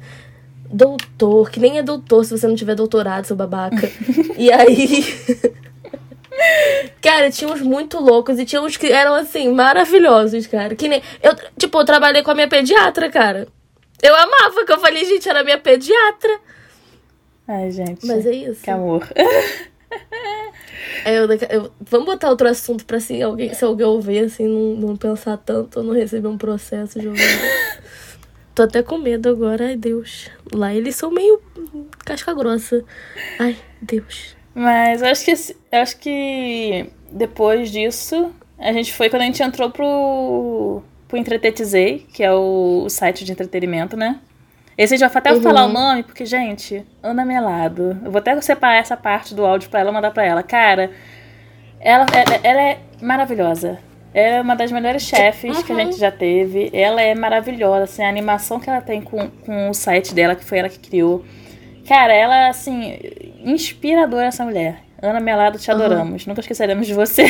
[0.69, 3.89] Doutor, que nem é doutor se você não tiver doutorado, seu babaca.
[4.35, 5.05] e aí.
[7.01, 10.75] Cara, tinha uns muito loucos e tinha uns que eram assim, maravilhosos, cara.
[10.75, 11.01] Que nem.
[11.21, 13.47] Eu, tipo, eu trabalhei com a minha pediatra, cara.
[14.01, 16.39] Eu amava, que eu falei, gente, era minha pediatra.
[17.47, 18.05] Ai, gente.
[18.05, 18.61] Mas é isso.
[18.61, 19.07] Que amor.
[21.05, 24.89] É, eu, eu, vamos botar outro assunto pra assim, alguém, se alguém ouvir, assim, não,
[24.89, 27.21] não pensar tanto, não receber um processo de ouvir.
[28.53, 30.29] Tô até com medo agora, ai Deus.
[30.53, 31.41] Lá eles são meio
[32.05, 32.83] casca grossa.
[33.39, 34.36] Ai, Deus.
[34.57, 35.31] Mas eu acho que
[35.71, 42.05] eu acho que depois disso, a gente foi quando a gente entrou pro pro Entretetizei,
[42.11, 44.19] que é o, o, site de entretenimento, né?
[44.75, 45.41] Esse a gente vai até uhum.
[45.41, 47.97] falar o nome, porque, gente, Ana Melado.
[48.03, 50.43] Eu vou até separar essa parte do áudio pra ela mandar pra ela.
[50.43, 50.91] Cara,
[51.79, 53.79] ela, ela, ela é maravilhosa.
[54.13, 55.63] Ela é uma das melhores chefes uhum.
[55.63, 56.69] que a gente já teve.
[56.73, 60.43] Ela é maravilhosa, assim, a animação que ela tem com, com o site dela, que
[60.43, 61.23] foi ela que criou.
[61.87, 62.99] Cara, ela, assim,
[63.43, 64.83] inspiradora essa mulher.
[65.01, 66.23] Ana Melado, te adoramos.
[66.23, 66.29] Uhum.
[66.29, 67.25] Nunca esqueceremos de você.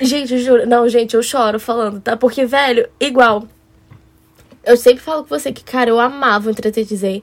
[0.00, 0.66] Gente, juro.
[0.66, 2.16] Não, gente, eu choro falando, tá?
[2.16, 3.46] Porque, velho, igual.
[4.64, 7.22] Eu sempre falo com você que, cara, eu amava o Entretetizei.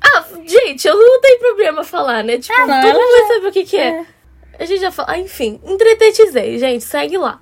[0.00, 2.38] Ah, gente, eu não tenho problema falar, né?
[2.38, 3.34] Tipo, ah, não, todo mundo já...
[3.34, 3.88] sabe o que, que é.
[3.88, 4.06] é.
[4.58, 5.12] A gente já fala.
[5.12, 7.40] Ah, enfim, Entretetizei, gente, segue lá.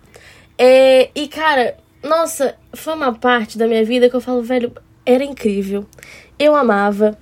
[0.58, 4.72] É, e, cara, nossa, foi uma parte da minha vida que eu falo, velho,
[5.06, 5.86] era incrível.
[6.38, 7.16] Eu amava.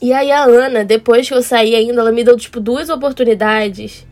[0.00, 4.06] E aí a Ana, depois que eu saí ainda, ela me deu, tipo, duas oportunidades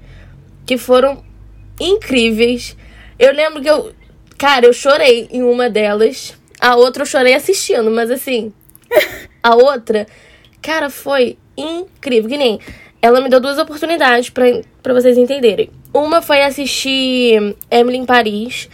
[0.65, 1.23] que foram
[1.81, 2.77] incríveis.
[3.19, 3.93] Eu lembro que eu.
[4.39, 6.35] Cara, eu chorei em uma delas.
[6.61, 8.53] A outra eu chorei assistindo, mas assim.
[9.43, 10.07] A outra,
[10.61, 12.31] cara, foi incrível.
[12.31, 12.61] Que nem.
[13.01, 15.71] Ela me deu duas oportunidades para vocês entenderem.
[15.93, 18.69] Uma foi assistir Emily em Paris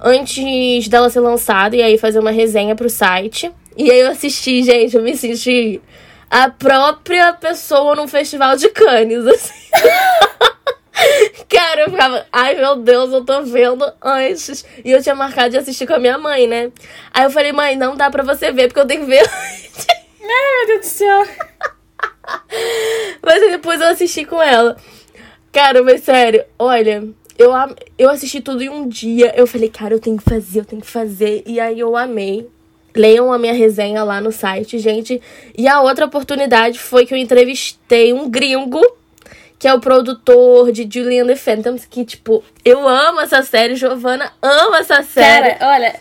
[0.00, 3.52] antes dela ser lançada e aí fazer uma resenha pro site.
[3.76, 5.80] E aí eu assisti, gente, eu me senti
[6.30, 9.54] a própria pessoa num festival de Cannes, assim.
[11.48, 14.64] Cara, eu ficava, ai meu Deus, eu tô vendo antes.
[14.84, 16.70] E eu tinha marcado de assistir com a minha mãe, né?
[17.12, 19.86] Aí eu falei, mãe, não dá pra você ver, porque eu tenho que ver antes.
[20.20, 21.26] Meu Deus do céu.
[23.22, 24.76] Mas depois eu assisti com ela.
[25.52, 27.08] Cara, mas sério, olha,
[27.38, 27.52] eu,
[27.98, 29.32] eu assisti tudo em um dia.
[29.36, 31.42] Eu falei, cara, eu tenho que fazer, eu tenho que fazer.
[31.46, 32.48] E aí eu amei.
[32.96, 35.20] Leiam a minha resenha lá no site, gente.
[35.56, 38.80] E a outra oportunidade foi que eu entrevistei um gringo
[39.58, 44.30] que é o produtor de Julian the Phantoms, que, tipo, eu amo essa série, Giovanna
[44.42, 45.54] ama essa série.
[45.54, 45.94] Cara, olha,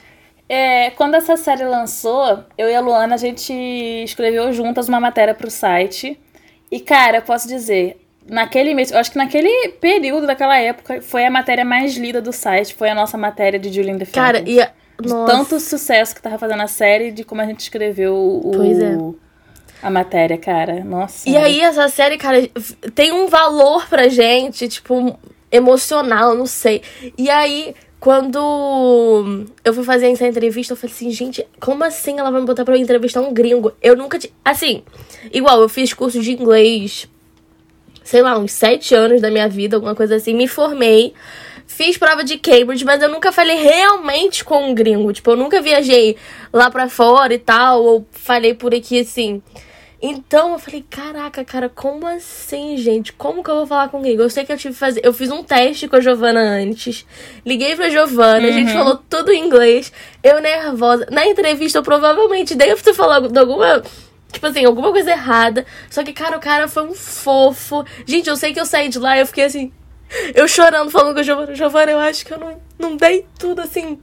[0.50, 3.54] é, quando essa série lançou, eu e a Luana, a gente
[4.04, 6.20] escreveu juntas uma matéria pro site.
[6.70, 11.26] E, cara, eu posso dizer, naquele mês, eu acho que naquele período daquela época, foi
[11.26, 14.14] a matéria mais lida do site, foi a nossa matéria de Julian the Phantoms.
[14.14, 14.62] Cara, e...
[14.62, 14.72] A...
[15.08, 18.52] De tanto sucesso que tava fazendo a série, de como a gente escreveu o...
[18.56, 18.98] Pois é
[19.84, 20.84] a matéria, cara.
[20.84, 21.30] Nossa.
[21.30, 22.38] E aí, essa série, cara,
[22.96, 25.20] tem um valor pra gente, tipo,
[25.52, 26.82] emocional, não sei.
[27.18, 32.32] E aí, quando eu fui fazer essa entrevista, eu falei assim, gente, como assim ela
[32.32, 33.74] vai me botar pra entrevistar um gringo?
[33.82, 34.18] Eu nunca.
[34.18, 34.32] T...
[34.44, 34.84] Assim,
[35.34, 37.10] igual, eu fiz curso de inglês,
[38.04, 41.14] sei lá, uns sete anos da minha vida, alguma coisa assim, me formei.
[41.68, 45.12] Fiz prova de Cambridge, mas eu nunca falei realmente com um gringo.
[45.12, 46.16] Tipo, eu nunca viajei
[46.52, 49.42] lá pra fora e tal, ou falei por aqui assim.
[50.06, 53.14] Então eu falei, caraca, cara, como assim, gente?
[53.14, 54.16] Como que eu vou falar com alguém?
[54.16, 55.00] Eu sei que eu tive que fazer.
[55.02, 57.06] Eu fiz um teste com a Giovana antes.
[57.46, 58.48] Liguei pra Giovana, uhum.
[58.48, 58.78] a gente uhum.
[58.78, 59.94] falou tudo em inglês.
[60.22, 61.08] Eu nervosa.
[61.10, 63.82] Na entrevista, eu provavelmente devo ter falado de alguma
[64.34, 65.66] Tipo assim, alguma coisa errada.
[65.90, 67.86] Só que, cara, o cara foi um fofo.
[68.06, 69.72] Gente, eu sei que eu saí de lá e eu fiquei assim.
[70.34, 71.56] Eu chorando, falando com o Giovanna.
[71.56, 74.00] Giovanna, eu acho que eu não, não dei tudo assim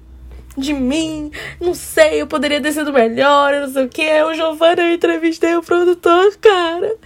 [0.57, 1.31] de mim.
[1.61, 4.23] Não sei, eu poderia ter sido melhor, não sei o que.
[4.23, 6.97] O Giovanna, eu entrevistei o produtor, cara.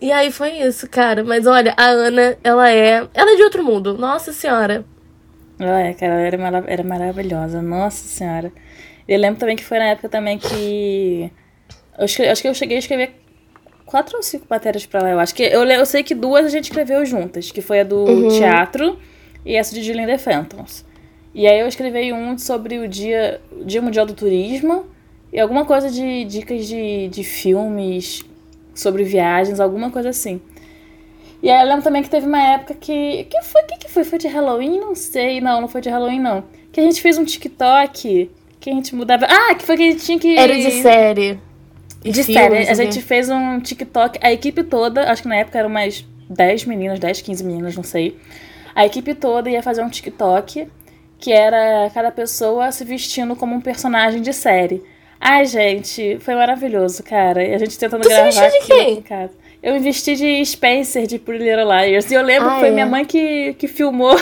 [0.00, 1.24] E aí foi isso, cara.
[1.24, 3.06] Mas olha, a Ana, ela é.
[3.14, 3.96] Ela é de outro mundo.
[3.96, 4.84] Nossa senhora.
[5.58, 7.62] Ela é, cara, ela era, marav era maravilhosa.
[7.62, 8.52] Nossa senhora.
[9.06, 11.30] Eu lembro também que foi na época também que
[11.98, 13.21] eu acho que eu cheguei a escrever
[13.92, 15.34] quatro ou cinco matérias para lá, eu acho.
[15.34, 18.28] que eu, eu sei que duas a gente escreveu juntas, que foi a do uhum.
[18.28, 18.98] teatro
[19.44, 20.82] e essa de Julian The Phantoms.
[21.34, 24.86] E aí eu escrevi um sobre o dia, o dia Mundial do Turismo
[25.30, 28.24] e alguma coisa de dicas de, de filmes
[28.74, 30.40] sobre viagens, alguma coisa assim.
[31.42, 33.24] E aí eu lembro também que teve uma época que.
[33.24, 33.62] que foi?
[33.64, 34.04] que, que foi?
[34.04, 34.80] Foi de Halloween?
[34.80, 35.38] Não sei.
[35.38, 36.44] Não, não foi de Halloween, não.
[36.72, 39.26] Que a gente fez um TikTok que a gente mudava.
[39.28, 40.38] Ah, que foi que a gente tinha que.
[40.38, 41.38] Era de série.
[42.02, 42.68] De série.
[42.68, 46.64] A gente fez um TikTok, a equipe toda, acho que na época eram mais 10
[46.64, 48.16] meninas, 10, 15 meninas, não sei.
[48.74, 50.66] A equipe toda ia fazer um TikTok
[51.22, 54.82] que era cada pessoa se vestindo como um personagem de série.
[55.20, 57.44] Ai, gente, foi maravilhoso, cara.
[57.44, 58.94] E a gente tentando tu gravar se de quem?
[58.94, 59.32] em casa.
[59.62, 62.10] Eu me vesti de Spencer, de Pretty Little Liars.
[62.10, 62.72] E eu lembro ah, que foi é.
[62.72, 64.16] minha mãe que, que filmou.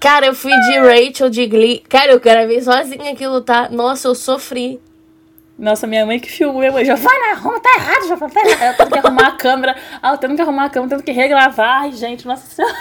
[0.00, 1.84] Cara, eu fui de Rachel, de Glee.
[1.88, 3.68] Cara, eu gravei sozinha aquilo, tá?
[3.70, 4.80] Nossa, eu sofri.
[5.58, 8.72] Nossa, minha mãe que filmou, minha mãe, Giovana, arruma, tá errado, Giovana, tá errado.
[8.72, 11.12] Eu tenho que arrumar a câmera, ah, eu tenho que arrumar a câmera, tenho que
[11.12, 11.82] regravar.
[11.82, 12.74] Ai, gente, nossa senhora.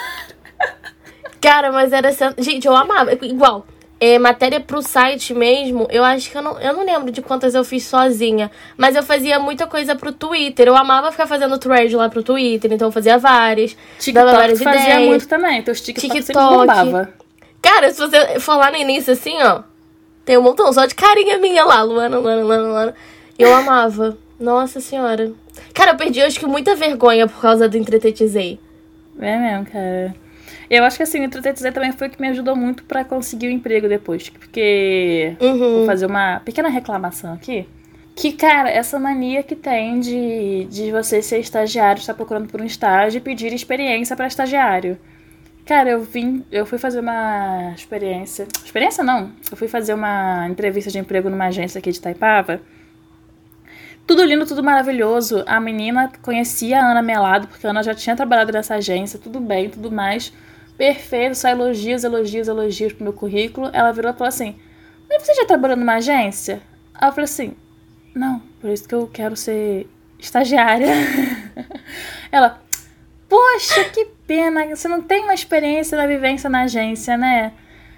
[1.41, 2.09] Cara, mas era.
[2.37, 3.13] Gente, eu amava.
[3.13, 3.65] Igual,
[3.99, 7.55] é, matéria pro site mesmo, eu acho que eu não, eu não lembro de quantas
[7.55, 8.51] eu fiz sozinha.
[8.75, 10.67] Mas eu fazia muita coisa pro Twitter.
[10.67, 13.75] Eu amava ficar fazendo thread lá pro Twitter, então eu fazia várias.
[13.99, 15.07] TikTok dava várias fazia ideias.
[15.07, 15.61] muito também.
[15.61, 16.57] Teus TikTok, TikTok.
[16.57, 17.13] bombava.
[17.61, 19.63] Cara, se você for lá no início assim, ó.
[20.25, 22.95] Tem um montão só de carinha minha lá, Luana, Luana, Luana, Luana.
[23.37, 24.17] Eu amava.
[24.39, 25.31] Nossa senhora.
[25.73, 28.59] Cara, eu perdi acho que muita vergonha por causa do Entretetizei.
[29.19, 30.15] É mesmo, cara.
[30.69, 33.47] Eu acho que assim, o Entretetizei também foi o que me ajudou muito para conseguir
[33.47, 34.29] o emprego depois.
[34.29, 35.35] Porque.
[35.39, 35.57] Uhum.
[35.77, 37.67] Vou fazer uma pequena reclamação aqui.
[38.15, 42.65] Que, cara, essa mania que tem de, de você ser estagiário, estar procurando por um
[42.65, 44.97] estágio e pedir experiência para estagiário.
[45.65, 48.47] Cara, eu vim, eu fui fazer uma experiência.
[48.63, 49.31] Experiência não.
[49.49, 52.61] Eu fui fazer uma entrevista de emprego numa agência aqui de Taipava.
[54.05, 55.43] Tudo lindo, tudo maravilhoso.
[55.47, 59.39] A menina conhecia a Ana Melado, porque a Ana já tinha trabalhado nessa agência, tudo
[59.39, 60.31] bem, tudo mais.
[60.77, 63.71] Perfeito, só elogios, elogios, elogios pro meu currículo.
[63.73, 64.55] Ela virou e falou assim:
[65.09, 66.61] Mas você já trabalhou numa agência?
[67.01, 67.55] Eu falei assim:
[68.13, 70.93] Não, por isso que eu quero ser estagiária.
[72.31, 72.61] Ela,
[73.27, 77.53] Poxa, que pena, você não tem uma experiência da vivência na agência, né?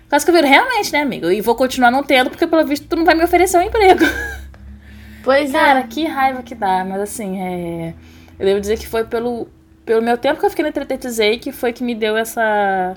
[0.10, 1.30] Quase que eu viro, realmente, né, amigo?
[1.30, 4.04] E vou continuar não tendo, porque pelo visto tu não vai me oferecer um emprego.
[5.24, 5.60] Pois é.
[5.60, 7.94] Cara, que raiva que dá, mas assim, é...
[8.40, 9.50] eu devo dizer que foi pelo,
[9.86, 12.96] pelo meu tempo que eu fiquei no Entretetizei que foi que me deu essa,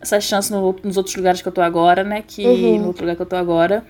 [0.00, 2.24] essa chance no, nos outros lugares que eu tô agora, né?
[2.26, 2.78] Que uhum.
[2.78, 3.84] no outro lugar que eu tô agora.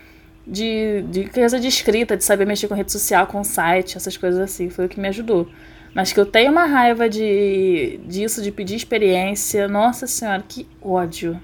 [0.45, 4.41] De, de coisa de escrita, de saber mexer com rede social, com site, essas coisas
[4.41, 4.69] assim.
[4.69, 5.49] Foi o que me ajudou.
[5.95, 9.69] Mas que eu tenho uma raiva de disso, de pedir experiência.
[9.69, 11.41] Nossa senhora, que ódio.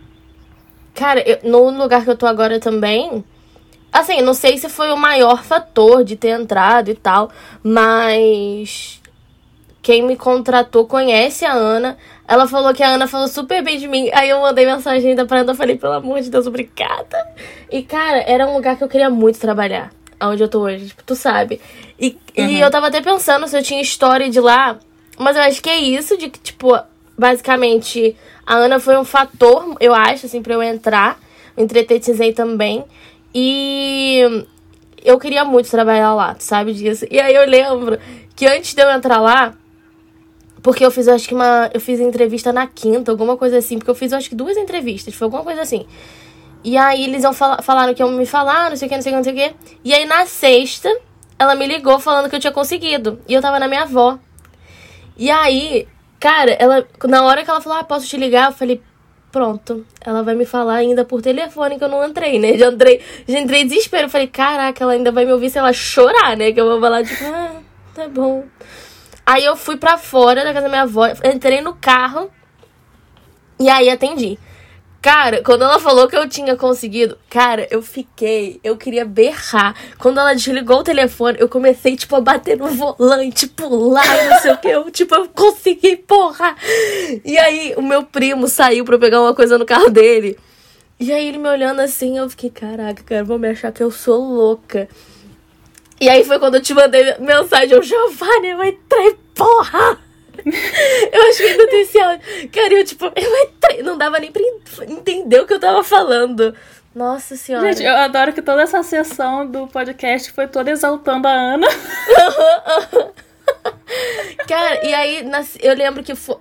[0.95, 3.25] Cara, eu, no lugar que eu tô agora também.
[3.93, 7.31] Assim, não sei se foi o maior fator de ter entrado e tal,
[7.63, 9.01] mas
[9.81, 11.97] quem me contratou conhece a Ana.
[12.27, 14.11] Ela falou que a Ana falou super bem de mim.
[14.13, 17.27] Aí eu mandei mensagem ainda pra Ana, falei, pelo amor de Deus, obrigada.
[17.71, 21.03] E, cara, era um lugar que eu queria muito trabalhar onde eu tô hoje, tipo,
[21.05, 21.61] tu sabe.
[21.99, 22.47] E, uhum.
[22.47, 24.79] e eu tava até pensando se eu tinha história de lá,
[25.19, 26.79] mas eu acho que é isso, de que, tipo,
[27.17, 31.19] basicamente, a Ana foi um fator, eu acho, assim, pra eu entrar.
[31.57, 32.85] Eu entretetizei também.
[33.35, 34.47] E
[35.05, 37.05] eu queria muito trabalhar lá, tu sabe disso.
[37.11, 37.99] E aí eu lembro
[38.35, 39.55] que antes de eu entrar lá,
[40.63, 41.71] porque eu fiz, eu acho que uma.
[41.73, 43.79] Eu fiz entrevista na quinta, alguma coisa assim.
[43.79, 45.87] Porque eu fiz, eu acho que duas entrevistas, foi alguma coisa assim.
[46.65, 49.03] E aí eles iam fal falaram que iam me falar, não sei o que, não
[49.03, 49.55] sei o que, não sei o que.
[49.85, 50.89] E aí na sexta,
[51.39, 53.21] ela me ligou falando que eu tinha conseguido.
[53.29, 54.19] E eu tava na minha avó.
[55.17, 55.87] E aí,
[56.19, 56.87] cara, ela.
[57.05, 58.51] Na hora que ela falou, ah, posso te ligar?
[58.51, 58.83] Eu falei,
[59.31, 59.87] pronto.
[60.01, 62.57] Ela vai me falar ainda por telefone que eu não entrei, né?
[62.59, 64.07] Já entrei, já entrei desespero.
[64.07, 66.53] Eu falei, caraca, ela ainda vai me ouvir se ela chorar, né?
[66.53, 67.61] Que eu vou falar, tipo, ah,
[67.95, 68.45] tá bom.
[69.25, 72.31] Aí eu fui pra fora da casa da minha avó, entrei no carro.
[73.61, 74.39] E aí atendi.
[75.01, 79.77] Cara, quando ela falou que eu tinha conseguido, cara, eu fiquei, eu queria berrar.
[79.97, 84.53] Quando ela desligou o telefone, eu comecei, tipo, a bater no volante, pular, não sei
[84.53, 84.69] o que.
[84.69, 86.57] Eu, tipo, eu consegui, porra!
[87.25, 90.37] E aí, o meu primo saiu pra pegar uma coisa no carro dele.
[90.99, 93.93] E aí, ele me olhando assim, eu fiquei, caraca, cara, vão me achar que eu
[93.93, 94.89] sou louca.
[96.01, 100.08] E aí foi quando eu te mandei mensagem, o Giovanni vai trair, porra!
[101.13, 102.51] Eu acho que ainda tem esse áudio.
[102.51, 103.85] Cara, eu tipo, eu.
[103.85, 104.43] Não dava nem pra
[104.87, 106.55] entender o que eu tava falando.
[106.95, 107.73] Nossa senhora.
[107.73, 111.69] Gente, eu adoro que toda essa sessão do podcast foi toda exaltando a Ana.
[114.49, 115.25] Cara, e aí
[115.61, 116.37] eu lembro que foi,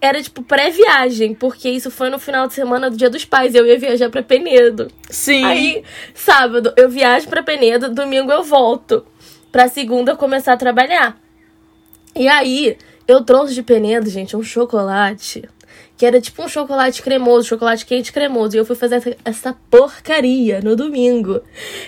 [0.00, 3.54] era tipo pré-viagem, porque isso foi no final de semana do Dia dos Pais.
[3.54, 4.90] Eu ia viajar para Penedo.
[5.08, 5.44] Sim.
[5.44, 5.84] Aí,
[6.14, 9.06] sábado, eu viajo para Penedo, domingo eu volto.
[9.52, 11.18] Pra segunda eu começar a trabalhar.
[12.16, 12.76] E aí,
[13.10, 15.48] eu trouxe de Penedo, gente, um chocolate
[16.00, 18.56] que era tipo um chocolate cremoso, chocolate quente cremoso.
[18.56, 21.42] E eu fui fazer essa, porcaria no domingo.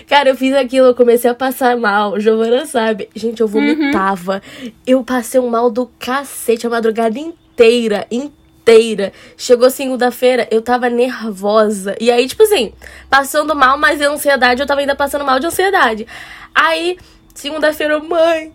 [0.07, 2.19] Cara, eu fiz aquilo, eu comecei a passar mal.
[2.19, 3.09] Giovana sabe.
[3.15, 4.39] Gente, eu vomitava.
[4.61, 4.71] Uhum.
[4.85, 9.11] Eu passei um mal do cacete a madrugada inteira, inteira.
[9.35, 11.95] Chegou segunda-feira, eu tava nervosa.
[11.99, 12.71] E aí, tipo assim,
[13.09, 16.05] passando mal, mas em ansiedade, eu tava ainda passando mal de ansiedade.
[16.53, 16.99] Aí,
[17.33, 18.53] segunda-feira, mãe,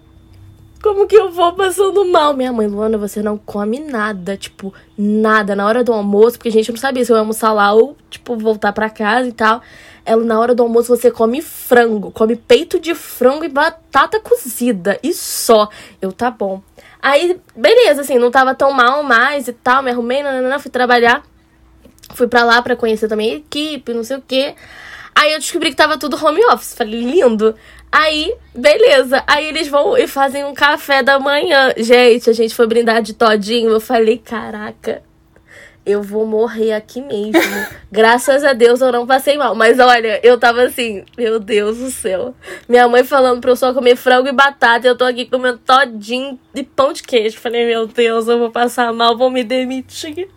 [0.83, 2.35] como que eu vou passando mal?
[2.35, 5.57] Minha mãe, Luana, você não come nada, tipo, nada.
[5.57, 7.97] Na hora do almoço, porque a gente não sabia se eu ia almoçar lá ou,
[8.09, 9.61] tipo, voltar pra casa e tal.
[10.05, 14.99] Ela, na hora do almoço, você come frango, come peito de frango e batata cozida.
[15.03, 15.69] E só.
[16.01, 16.63] Eu, tá bom.
[17.03, 19.83] Aí, beleza, assim, não tava tão mal mais e tal.
[19.83, 21.23] Me arrumei, nanana, fui trabalhar.
[22.15, 24.55] Fui pra lá pra conhecer também a equipe, não sei o quê.
[25.15, 26.75] Aí eu descobri que tava tudo home office.
[26.75, 27.55] Falei, lindo.
[27.91, 29.23] Aí, beleza.
[29.27, 31.73] Aí eles vão e fazem um café da manhã.
[31.77, 33.71] Gente, a gente foi brindar de todinho.
[33.71, 35.03] Eu falei, caraca,
[35.89, 37.41] eu vou morrer aqui mesmo.
[37.91, 39.55] Graças a Deus eu não passei mal.
[39.55, 42.35] Mas olha, eu tava assim, meu Deus do céu.
[42.69, 44.87] Minha mãe falando pra eu só comer frango e batata.
[44.87, 47.39] E eu tô aqui comendo todinho de pão de queijo.
[47.39, 50.29] Falei, meu Deus, eu vou passar mal, vou me demitir.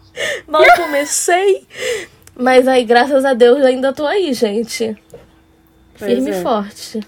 [0.48, 1.68] Mal comecei.
[2.42, 4.98] Mas aí, graças a Deus, ainda tô aí, gente.
[5.94, 6.42] Firme e é.
[6.42, 7.00] forte.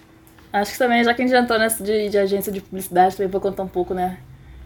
[0.51, 3.15] Acho que também, já que a gente já entrou nessa de, de agência de publicidade,
[3.17, 4.19] também vou contar um pouco, né?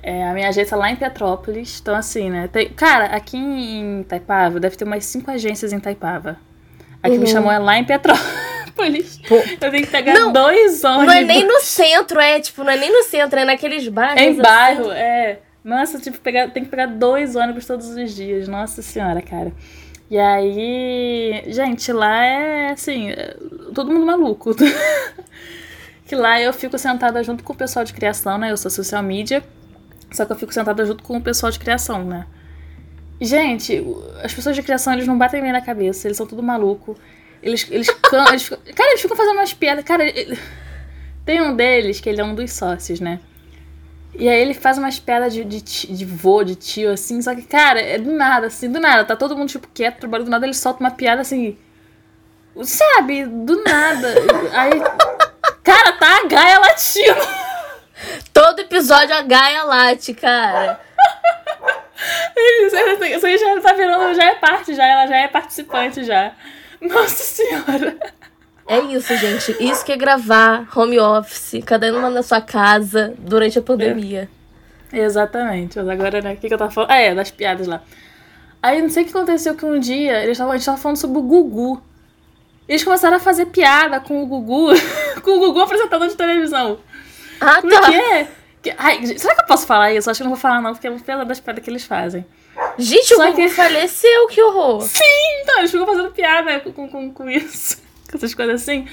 [0.04, 1.80] É, a minha agência é lá em Petrópolis.
[1.82, 2.50] Então, assim, né?
[2.52, 6.38] Tem, cara, aqui em Taipava, deve ter umas cinco agências em Taipava.
[7.02, 7.22] A que uhum.
[7.22, 9.22] me chamou é lá em Petrópolis.
[9.26, 9.36] Pô.
[9.36, 11.08] Eu tenho que pegar não, dois ônibus.
[11.08, 14.22] Não é nem no centro, é, tipo, não é nem no centro, é naqueles bairros.
[14.22, 15.00] É em bairro, assim.
[15.00, 15.40] é.
[15.64, 18.48] Nossa, tipo, pegar, tem que pegar dois ônibus todos os dias.
[18.48, 19.52] Nossa senhora, cara.
[20.10, 23.36] E aí, gente, lá é assim, é
[23.74, 24.56] todo mundo maluco.
[26.06, 28.52] que lá eu fico sentada junto com o pessoal de criação, né?
[28.52, 29.44] Eu sou social media,
[30.12, 32.26] só que eu fico sentada junto com o pessoal de criação, né?
[33.20, 33.84] Gente,
[34.24, 36.98] as pessoas de criação, eles não batem bem na cabeça, eles são tudo maluco.
[37.44, 37.88] Eles, eles,
[38.30, 39.84] eles ficam, Cara, eles ficam fazendo umas piadas.
[39.84, 40.40] Cara, ele,
[41.26, 43.20] tem um deles que ele é um dos sócios, né?
[44.18, 47.44] E aí ele faz umas piadas de, de, de vô, de tio, assim, só que,
[47.44, 49.06] cara, é do nada, assim, do nada.
[49.06, 51.58] Tá todo mundo, tipo, quieto, trabalhando, do nada ele solta uma piada, assim,
[52.64, 54.16] sabe, do nada.
[54.54, 54.82] aí,
[55.68, 57.28] Cara, tá a Gaia latindo.
[58.32, 60.80] Todo episódio a Gaia late, cara.
[62.38, 66.32] Isso aí já tá virando, já é parte, já, ela já é participante já.
[66.80, 67.98] Nossa senhora.
[68.68, 69.56] É isso, gente.
[69.60, 74.30] Isso que é gravar home office, cada um na sua casa durante a pandemia.
[74.92, 75.00] É.
[75.00, 75.78] Exatamente.
[75.78, 76.92] Mas agora, né, o que, que eu tava falando?
[76.92, 77.82] Ah, é, das piadas lá.
[78.62, 80.98] Aí não sei o que aconteceu que um dia eles tavam, a gente tava falando
[80.98, 81.82] sobre o Gugu.
[82.68, 84.74] Eles começaram a fazer piada com o Gugu,
[85.24, 86.80] com o Gugu apresentador de televisão.
[87.40, 87.90] Ah, Por tá.
[87.90, 88.28] quê?
[88.62, 90.10] Que, ai, será que eu posso falar isso?
[90.10, 92.26] Acho que não vou falar não, porque é uma das piadas que eles fazem.
[92.78, 93.50] Gente, Só o Gugu que...
[93.50, 94.82] faleceu, que horror.
[94.82, 95.04] Sim,
[95.42, 97.78] então, eles ficam fazendo piada com, com, com isso,
[98.18, 98.86] essas coisas assim.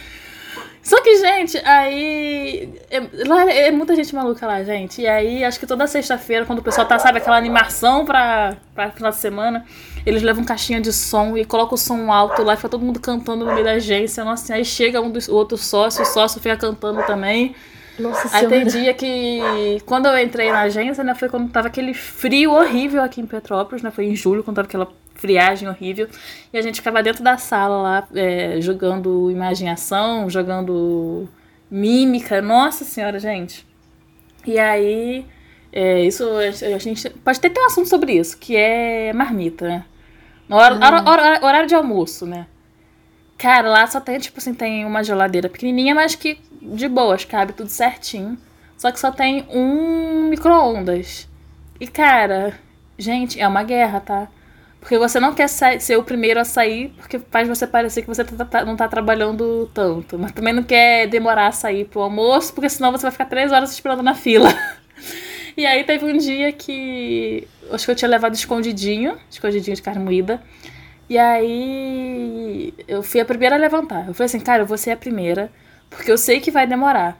[0.85, 2.68] Só que, gente, aí.
[2.91, 5.01] É, lá é, é muita gente maluca lá, gente.
[5.01, 8.91] E aí, acho que toda sexta-feira, quando o pessoal tá, sabe, aquela animação pra, pra
[8.91, 9.64] final de semana,
[10.05, 13.47] eles levam caixinha de som e colocam o som alto lá, fica todo mundo cantando
[13.47, 14.22] no meio da agência.
[14.25, 17.55] Nossa, aí chega um dos outro sócio, o sócio fica cantando também.
[17.99, 19.81] Nossa Aí tem dia que.
[19.87, 21.14] Quando eu entrei na agência, né?
[21.14, 23.91] Foi quando tava aquele frio horrível aqui em Petrópolis, né?
[23.91, 24.89] Foi em julho, quando tava aquela
[25.25, 26.07] friagem horrível.
[26.53, 31.27] E a gente ficava dentro da sala lá, é, jogando imaginação, jogando
[31.70, 32.43] mímica.
[32.43, 33.66] Nossa senhora, gente.
[34.47, 35.27] E aí.
[35.72, 39.85] É, isso a gente pode ter, ter um assunto sobre isso, que é marmita, né?
[40.49, 42.47] Hora, hora, horário de almoço, né?
[43.37, 47.55] Cara, lá só tem, tipo assim, tem uma geladeira pequenininha, mas que de boas, cabe
[47.55, 48.39] tudo certinho.
[48.77, 51.29] Só que só tem um micro-ondas.
[51.81, 52.55] E, cara,
[52.99, 54.29] gente, é uma guerra, tá?
[54.85, 58.22] Porque você não quer ser o primeiro a sair, porque faz você parecer que você
[58.22, 60.18] tá, não tá trabalhando tanto.
[60.18, 63.51] Mas também não quer demorar a sair pro almoço, porque senão você vai ficar três
[63.51, 64.47] horas esperando na fila.
[65.57, 67.49] e aí teve um dia que.
[67.72, 70.43] Acho que eu tinha levado escondidinho, escondidinho de carne moída.
[71.09, 74.07] E aí eu fui a primeira a levantar.
[74.07, 75.51] Eu falei assim, cara, eu vou ser a primeira,
[75.89, 77.18] porque eu sei que vai demorar.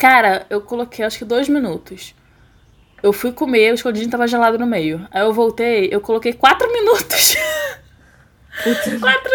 [0.00, 2.12] Cara, eu coloquei acho que dois minutos.
[3.04, 5.06] Eu fui comer, o escondidinho tava gelado no meio.
[5.10, 7.36] Aí eu voltei, eu coloquei quatro minutos.
[8.98, 9.30] quatro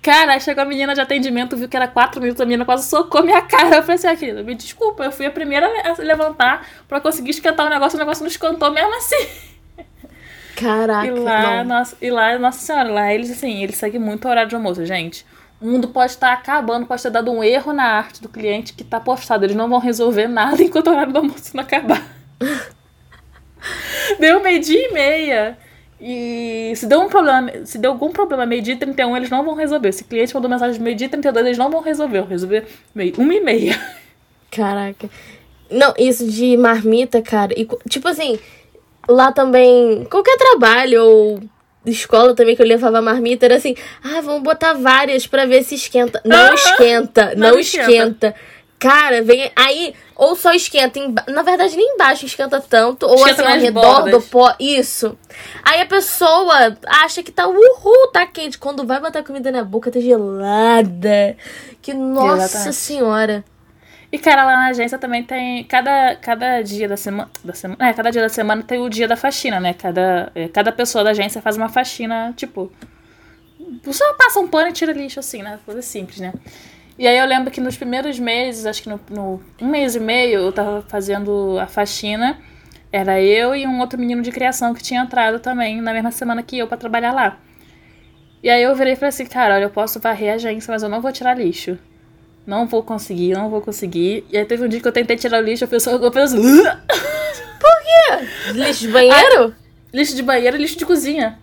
[0.00, 3.24] Cara, chegou a menina de atendimento, viu que era quatro minutos, a menina quase socou
[3.24, 3.74] minha cara.
[3.74, 7.30] Eu falei assim, ah, querida, me desculpa, eu fui a primeira a levantar pra conseguir
[7.30, 9.26] esquentar o negócio, o negócio não esquentou mesmo assim.
[10.54, 11.08] Caraca.
[11.08, 14.48] E lá, nossa, e lá, nossa senhora, lá eles assim, eles seguem muito o horário
[14.48, 15.26] de almoço, gente.
[15.60, 18.84] O mundo pode estar acabando, pode ter dado um erro na arte do cliente que
[18.84, 19.44] tá postado.
[19.44, 22.13] Eles não vão resolver nada enquanto o horário do almoço não acabar.
[24.18, 25.58] Deu meio-dia e meia.
[26.00, 29.54] E se deu um problema, se deu algum problema meio-dia e 31, eles não vão
[29.54, 29.90] resolver.
[29.92, 32.20] Se o cliente mandou mensagem meio-dia e 32, eles não vão resolver.
[32.20, 33.80] Vão resolver meio, uma e meia.
[34.50, 35.08] Caraca.
[35.70, 37.54] Não, isso de marmita, cara.
[37.56, 38.38] E, tipo assim,
[39.08, 41.40] lá também, qualquer trabalho ou
[41.86, 45.74] escola também que eu levava marmita era assim: ah, vamos botar várias pra ver se
[45.74, 46.20] esquenta.
[46.24, 47.90] Não esquenta, não, não esquenta.
[47.90, 48.34] esquenta.
[48.78, 53.42] Cara, vem aí, ou só esquenta, em, na verdade nem embaixo esquenta tanto, ou esquenta
[53.42, 54.10] assim ao redor bordas.
[54.12, 55.16] do pó, isso.
[55.62, 58.58] Aí a pessoa acha que tá, uhul, tá quente.
[58.58, 61.36] Quando vai botar comida na boca, tá gelada.
[61.80, 62.76] Que nossa Exatamente.
[62.76, 63.44] senhora.
[64.14, 65.64] E, cara, lá na agência também tem.
[65.64, 67.28] Cada, cada dia da semana.
[67.42, 69.74] Da semana é, cada dia da semana tem o dia da faxina, né?
[69.74, 72.70] Cada, é, cada pessoa da agência faz uma faxina, tipo.
[73.90, 75.58] Só passa um pano e tira lixo, assim, né?
[75.66, 76.32] Coisa simples, né?
[76.98, 80.00] E aí eu lembro que nos primeiros meses, acho que no, no um mês e
[80.00, 82.38] meio, eu tava fazendo a faxina.
[82.92, 86.42] Era eu e um outro menino de criação que tinha entrado também na mesma semana
[86.42, 87.38] que eu para trabalhar lá.
[88.40, 90.82] E aí eu virei e falei assim, cara, olha, eu posso varrer a agência, mas
[90.82, 91.76] eu não vou tirar lixo.
[92.46, 94.24] Não vou conseguir, não vou conseguir.
[94.30, 96.36] E aí teve um dia que eu tentei tirar o lixo, a pessoa ficou assim.
[97.58, 98.52] Por quê?
[98.52, 99.54] Lixo de banheiro?
[99.58, 101.38] Ah, lixo de banheiro e lixo de cozinha.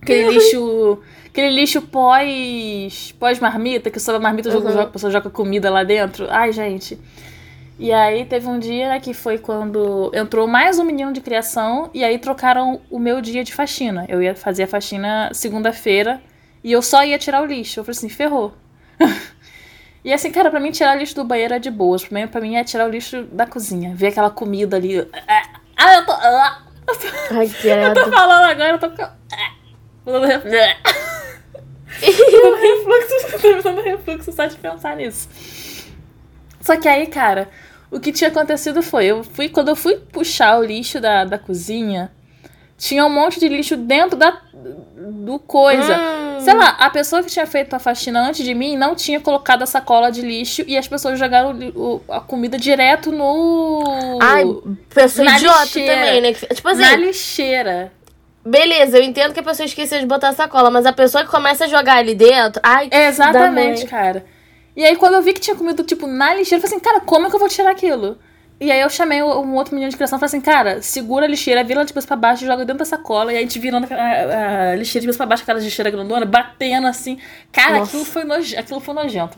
[0.00, 1.02] Aquele lixo.
[1.36, 3.14] Aquele lixo pós.
[3.20, 4.54] pós-marmita, que só a marmita uhum.
[4.54, 6.26] joga, a pessoa joga comida lá dentro.
[6.30, 6.98] Ai, gente.
[7.78, 11.90] E aí teve um dia né, que foi quando entrou mais um menino de criação
[11.92, 14.06] e aí trocaram o meu dia de faxina.
[14.08, 16.22] Eu ia fazer a faxina segunda-feira
[16.64, 17.80] e eu só ia tirar o lixo.
[17.80, 18.54] Eu falei assim, ferrou.
[20.02, 22.04] E assim, cara, pra mim tirar o lixo do banheiro é de boas.
[22.04, 23.92] Pra mim, pra mim é tirar o lixo da cozinha.
[23.92, 25.04] Ver aquela comida ali.
[25.76, 26.12] Ah, eu tô.
[26.12, 26.62] Ah,
[27.32, 28.86] Ai, eu tô falando agora, eu tô.
[32.30, 33.40] Tô dando refluxo.
[33.40, 35.28] Tô dando refluxo só de pensar nisso.
[36.60, 37.48] Só que aí, cara,
[37.90, 41.38] o que tinha acontecido foi, eu fui, quando eu fui puxar o lixo da, da
[41.38, 42.10] cozinha,
[42.76, 44.42] tinha um monte de lixo dentro da
[45.24, 45.96] do coisa.
[45.96, 46.40] Hum.
[46.40, 49.62] Sei lá, a pessoa que tinha feito a faxina antes de mim não tinha colocado
[49.62, 54.18] a sacola de lixo e as pessoas jogaram o, a comida direto no.
[54.20, 54.44] Ai,
[54.92, 55.94] pessoa idiota lixeira.
[55.94, 56.32] também, né?
[56.32, 56.80] Tipo assim.
[56.80, 57.92] Na lixeira.
[58.46, 61.30] Beleza, eu entendo que a pessoa esqueceu de botar a sacola, mas a pessoa que
[61.30, 62.60] começa a jogar ali dentro.
[62.62, 64.24] Ai, Exatamente, cara.
[64.76, 67.00] E aí, quando eu vi que tinha comido, tipo, na lixeira, eu falei assim, cara,
[67.00, 68.18] como é que eu vou tirar aquilo?
[68.60, 71.28] E aí eu chamei um outro menino de criação e falei assim, cara, segura a
[71.28, 73.58] lixeira, vira ela de cabeça pra baixo, joga dentro da sacola, e aí a gente
[73.58, 77.18] virando a, a, lixeira de cabeça pra baixo, aquela lixeira grandona, batendo assim.
[77.52, 78.56] Cara, aquilo foi, noje...
[78.56, 79.36] aquilo foi nojento.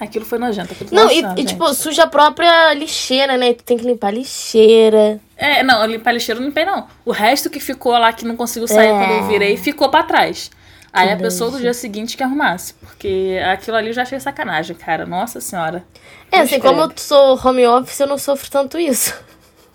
[0.00, 0.72] Aquilo foi nojento.
[0.72, 3.52] Aquilo não, e, e, tipo, suja a própria lixeira, né?
[3.52, 5.20] Tu tem que limpar a lixeira.
[5.36, 6.86] É, não, limpar a lixeira eu não limpei, não.
[7.04, 8.92] O resto que ficou lá, que não conseguiu sair é.
[8.92, 10.50] quando eu virei, ficou pra trás.
[10.92, 12.74] Aí que a pessoa do dia seguinte que arrumasse.
[12.74, 15.04] Porque aquilo ali eu já achei sacanagem, cara.
[15.04, 15.84] Nossa senhora.
[16.32, 19.14] É, assim, como eu sou home office, eu não sofro tanto isso.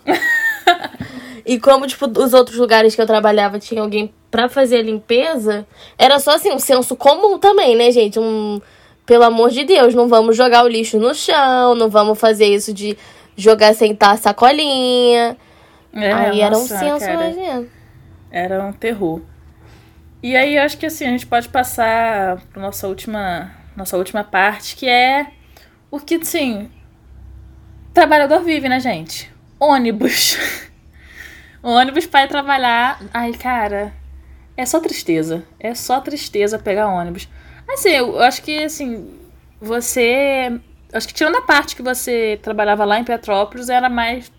[1.46, 5.66] e como, tipo, os outros lugares que eu trabalhava tinha alguém pra fazer a limpeza,
[5.96, 8.18] era só assim, um senso comum também, né, gente?
[8.18, 8.60] Um.
[9.06, 12.74] Pelo amor de Deus, não vamos jogar o lixo no chão, não vamos fazer isso
[12.74, 12.98] de
[13.36, 15.36] jogar sentar a sacolinha.
[15.92, 17.66] É, Aí era um senso, imagina.
[18.30, 19.22] Era um terror.
[20.22, 24.24] E aí eu acho que assim, a gente pode passar para nossa última, nossa última
[24.24, 25.28] parte, que é
[25.90, 26.68] o que, assim,
[27.94, 29.32] trabalhador vive, né, gente?
[29.58, 30.36] Ônibus.
[31.62, 33.00] ônibus para ir trabalhar.
[33.14, 33.92] Ai, cara,
[34.56, 35.44] é só tristeza.
[35.60, 37.28] É só tristeza pegar ônibus.
[37.68, 39.10] Assim, eu acho que, assim,
[39.60, 40.60] você.
[40.92, 44.30] Acho que tirando a parte que você trabalhava lá em Petrópolis, era mais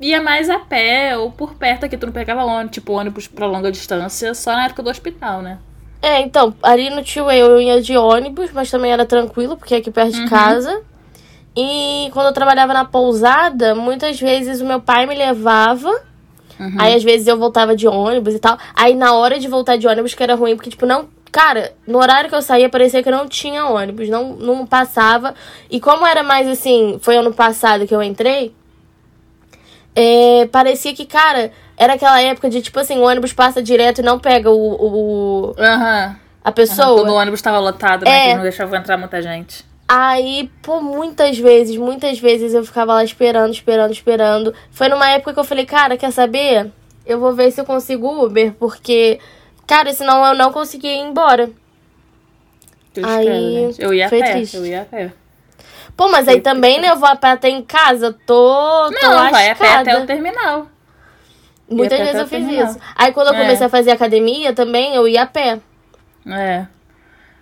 [0.00, 1.96] ia mais a pé ou por perto aqui.
[1.96, 5.58] Tu não pegava ônibus, tipo ônibus pra longa distância, só na época do hospital, né?
[6.02, 9.78] É, então, ali no Tio eu ia de ônibus, mas também era tranquilo, porque é
[9.78, 10.24] aqui perto uhum.
[10.24, 10.82] de casa.
[11.56, 15.88] E quando eu trabalhava na pousada, muitas vezes o meu pai me levava.
[16.60, 16.76] Uhum.
[16.78, 18.58] Aí às vezes eu voltava de ônibus e tal.
[18.74, 21.08] Aí na hora de voltar de ônibus, que era ruim, porque, tipo, não.
[21.34, 25.34] Cara, no horário que eu saía, parecia que não tinha ônibus, não, não passava.
[25.68, 28.54] E como era mais assim, foi ano passado que eu entrei,
[29.96, 34.04] é, parecia que, cara, era aquela época de, tipo assim, o ônibus passa direto e
[34.04, 34.54] não pega o.
[34.56, 36.14] o uhum.
[36.44, 36.90] A pessoa.
[36.90, 38.26] Uhum, quando o ônibus tava lotado, né?
[38.26, 38.28] É.
[38.28, 39.64] Que não deixava entrar muita gente.
[39.88, 44.54] Aí, por muitas vezes, muitas vezes eu ficava lá esperando, esperando, esperando.
[44.70, 46.70] Foi numa época que eu falei, cara, quer saber?
[47.04, 49.18] Eu vou ver se eu consigo Uber, porque,
[49.66, 51.50] cara, senão eu não conseguia ir embora.
[52.92, 53.82] Triste, Aí, cara, gente.
[53.82, 54.56] Eu ia a pé, triste.
[54.56, 55.12] eu ia a pé.
[55.96, 56.90] Pô, mas aí também, né?
[56.90, 59.90] Eu vou a pé até em casa, tô, tô Não, vai a pé lascada.
[59.92, 60.68] até o terminal.
[61.68, 62.66] Muitas vezes eu fiz terminal.
[62.70, 62.78] isso.
[62.94, 63.40] Aí quando eu É.
[63.40, 65.60] comecei a fazer academia também, eu ia a pé.
[66.26, 66.66] É.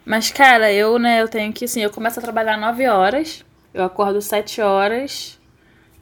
[0.04, 3.84] Mas, cara, eu, né, eu tenho que, assim, eu começo a trabalhar 9 horas, eu
[3.84, 5.38] acordo 7 horas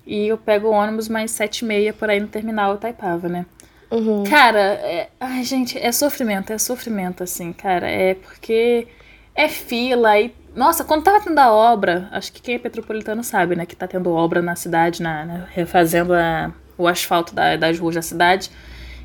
[0.06, 3.44] e eu pego o ônibus mais 7 e meia por aí no terminal Itaipava, né?
[3.91, 4.22] Uhum.
[4.24, 5.11] Cara, é...
[5.18, 7.88] ai, gente, é sofrimento, é sofrimento, assim, cara.
[7.88, 8.86] É porque
[9.34, 10.32] é fila e.
[10.55, 13.66] Nossa, quando tava tendo a obra, acho que quem é petropolitano sabe, né?
[13.66, 17.95] Que tá tendo obra na cidade, na, na- refazendo a- o asfalto da- das ruas
[17.95, 18.51] da cidade.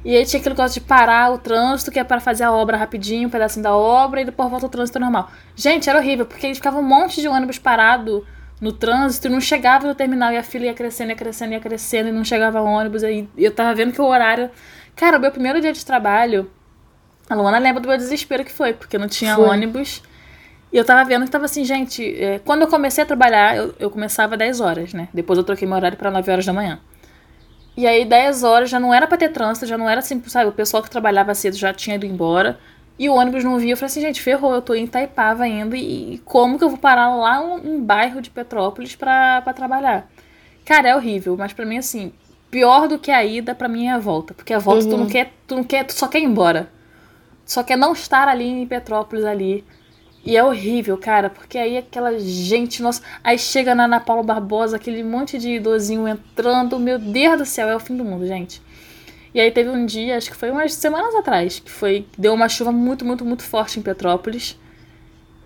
[0.04, 2.78] E aí tinha aquele negócio de parar o trânsito, que é para fazer a obra
[2.78, 5.32] rapidinho, um pedacinho da obra, e depois volta o trânsito normal.
[5.56, 8.26] Gente, era horrível, porque ficava um monte de ônibus parado
[8.60, 11.60] no trânsito e não chegava no terminal, e a fila ia crescendo, ia crescendo, ia
[11.60, 13.04] crescendo, e não chegava ônibus.
[13.04, 14.50] Aí eu tava vendo que o horário.
[14.96, 16.50] Cara, o meu primeiro dia de trabalho,
[17.30, 19.50] a Luana lembra do meu desespero que foi, porque não tinha Foi.
[19.50, 20.02] ônibus.
[20.72, 23.74] E eu tava vendo que tava assim, gente, é, quando eu comecei a trabalhar, eu,
[23.80, 25.08] eu começava 10 horas, né?
[25.14, 26.80] Depois eu troquei meu horário pra 9 horas da manhã.
[27.78, 30.50] E aí, 10 horas já não era pra ter trânsito, já não era assim, sabe?
[30.50, 32.60] O pessoal que trabalhava cedo já tinha ido embora.
[32.98, 33.74] E o ônibus não via.
[33.74, 35.76] Eu falei assim, gente, ferrou, eu tô em Itaipava ainda.
[35.76, 40.10] E, como que eu vou parar lá um, um bairro de Petrópolis pra, pra trabalhar?
[40.64, 42.14] Cara, é horrível, mas pra mim, assim,
[42.50, 44.34] pior do que a ida, pra mim é a volta.
[44.34, 46.72] Porque a volta tu não quer, tu não quer, tu só quer ir embora.
[47.46, 49.64] Tu só quer não estar ali em Petrópolis ali.
[50.26, 54.76] E é horrível, cara, porque aí aquela gente, nossa, aí chega na Ana Paula Barbosa,
[54.76, 58.60] aquele monte de idosinho entrando, meu Deus do céu, é o fim do mundo, gente.
[59.36, 62.48] E aí teve um dia, acho que foi umas semanas atrás, que foi, deu uma
[62.48, 64.58] chuva muito, muito, muito forte em Petrópolis.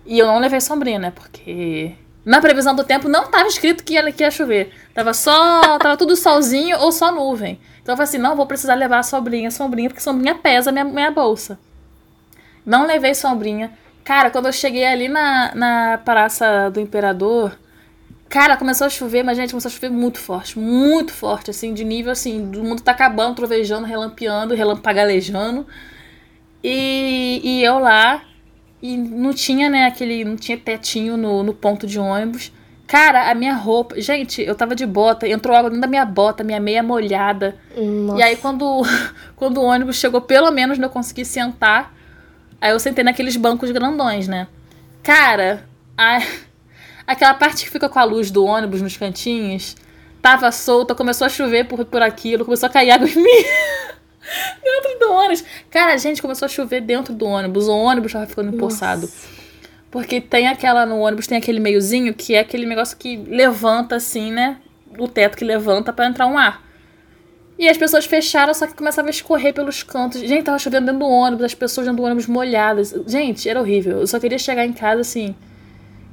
[0.06, 1.10] E eu não levei sombrinha, né?
[1.10, 4.72] Porque na previsão do tempo não tava escrito que ia, que ia chover.
[4.94, 7.58] Tava só, tava tudo solzinho ou só nuvem.
[7.82, 10.84] Então eu falei assim, não, vou precisar levar a sombrinha, sombrinha, porque sombrinha pesa minha,
[10.84, 11.58] minha bolsa.
[12.64, 13.72] Não levei sombrinha.
[14.04, 17.58] Cara, quando eu cheguei ali na, na Praça do Imperador,
[18.30, 21.84] cara, começou a chover, mas, gente, começou a chover muito forte, muito forte, assim, de
[21.84, 25.66] nível, assim, do mundo tá acabando, trovejando, relampeando, relampagalejando.
[26.62, 28.22] E, e eu lá,
[28.82, 32.52] e não tinha, né, aquele, não tinha tetinho no, no ponto de ônibus.
[32.86, 36.42] Cara, a minha roupa, gente, eu tava de bota, entrou água dentro da minha bota,
[36.42, 37.56] minha meia molhada.
[37.76, 38.18] Nossa.
[38.18, 38.82] E aí, quando,
[39.36, 41.94] quando o ônibus chegou, pelo menos eu consegui sentar.
[42.60, 44.48] Aí eu sentei naqueles bancos grandões, né?
[45.02, 45.64] Cara,
[45.96, 46.20] a-
[47.10, 49.74] aquela parte que fica com a luz do ônibus nos cantinhos
[50.22, 53.44] tava solta, começou a chover por, por aquilo, começou a cair água em mim.
[54.62, 55.44] dentro do ônibus.
[55.70, 57.66] Cara, gente, começou a chover dentro do ônibus.
[57.66, 59.10] O ônibus tava ficando empoçado.
[59.90, 64.30] Porque tem aquela no ônibus, tem aquele meiozinho que é aquele negócio que levanta assim,
[64.30, 64.58] né?
[64.98, 66.62] O teto que levanta pra entrar um ar.
[67.58, 70.20] E as pessoas fecharam, só que começava a escorrer pelos cantos.
[70.20, 72.94] Gente, tava chovendo dentro do ônibus, as pessoas dentro do ônibus molhadas.
[73.06, 74.00] Gente, era horrível.
[74.00, 75.34] Eu só queria chegar em casa assim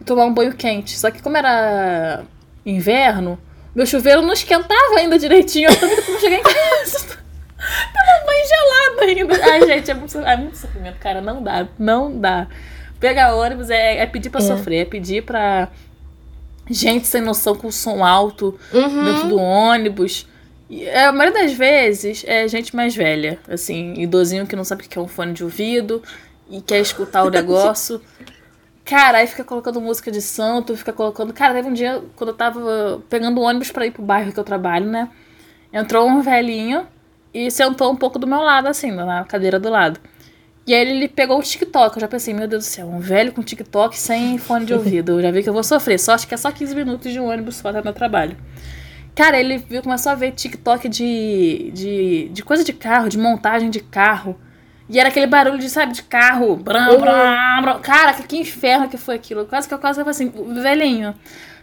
[0.07, 0.97] tomar um banho quente.
[0.97, 2.23] Só que como era
[2.65, 3.37] inverno,
[3.75, 5.69] meu chuveiro não esquentava ainda direitinho.
[5.69, 7.17] Eu também como chegar em casa.
[7.57, 9.01] Tava banho gelado
[9.35, 9.51] ainda.
[9.51, 11.21] Ai, gente, é muito, é muito sofrimento, cara.
[11.21, 12.47] Não dá, não dá.
[12.99, 14.43] Pegar ônibus é, é pedir pra É.
[14.43, 15.67] sofrer, é pedir pra
[16.69, 19.03] gente sem noção com som alto Uhum.
[19.05, 20.27] dentro do ônibus.
[20.69, 24.83] E, é, a maioria das vezes é gente mais velha, assim, idosinho que não sabe
[24.83, 26.01] o que é um fone de ouvido
[26.49, 28.01] e quer escutar o negócio.
[28.87, 31.33] Cara, aí fica colocando música de santo, fica colocando.
[31.33, 34.39] Cara, teve um dia quando eu tava pegando o ônibus pra ir pro bairro que
[34.39, 35.09] eu trabalho, né?
[35.73, 36.87] Entrou um velhinho
[37.33, 39.99] e sentou um pouco do meu lado, assim, na cadeira do lado.
[40.65, 41.97] E aí ele pegou o TikTok.
[41.97, 45.13] Eu já pensei, meu Deus do céu, um velho com TikTok sem fone de ouvido.
[45.13, 45.99] Eu já vi que eu vou sofrer.
[45.99, 48.37] Só acho que é só 15 minutos de um ônibus só até meu trabalho.
[49.13, 53.69] Cara, ele viu, começou a ver TikTok de, de, de coisa de carro, de montagem
[53.69, 54.39] de carro.
[54.89, 56.55] E era aquele barulho de, sabe, de carro.
[56.55, 56.99] Bram, Uhum.
[57.01, 57.79] bram, bram.
[57.81, 59.45] Cara, que, que inferno que foi aquilo.
[59.45, 60.31] Quase que eu quase falei assim,
[60.61, 61.13] velhinho,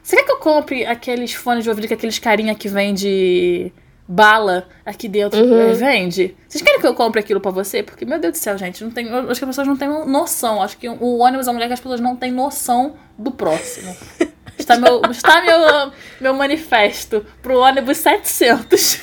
[0.02, 3.72] você quer que eu compre aqueles fones de ouvido que aqueles carinha que vende
[4.06, 5.72] bala aqui dentro Uhum.
[5.72, 6.36] vende?
[6.46, 7.82] Vocês querem que eu compre aquilo pra você?
[7.82, 9.88] Porque, meu Deus do céu, gente, não tem, eu acho que as pessoas não têm
[9.88, 10.60] noção.
[10.62, 13.96] Acho que o ônibus é uma mulher que as pessoas não têm noção do próximo.
[14.56, 19.00] Está meu, está meu, meu manifesto pro ônibus 700.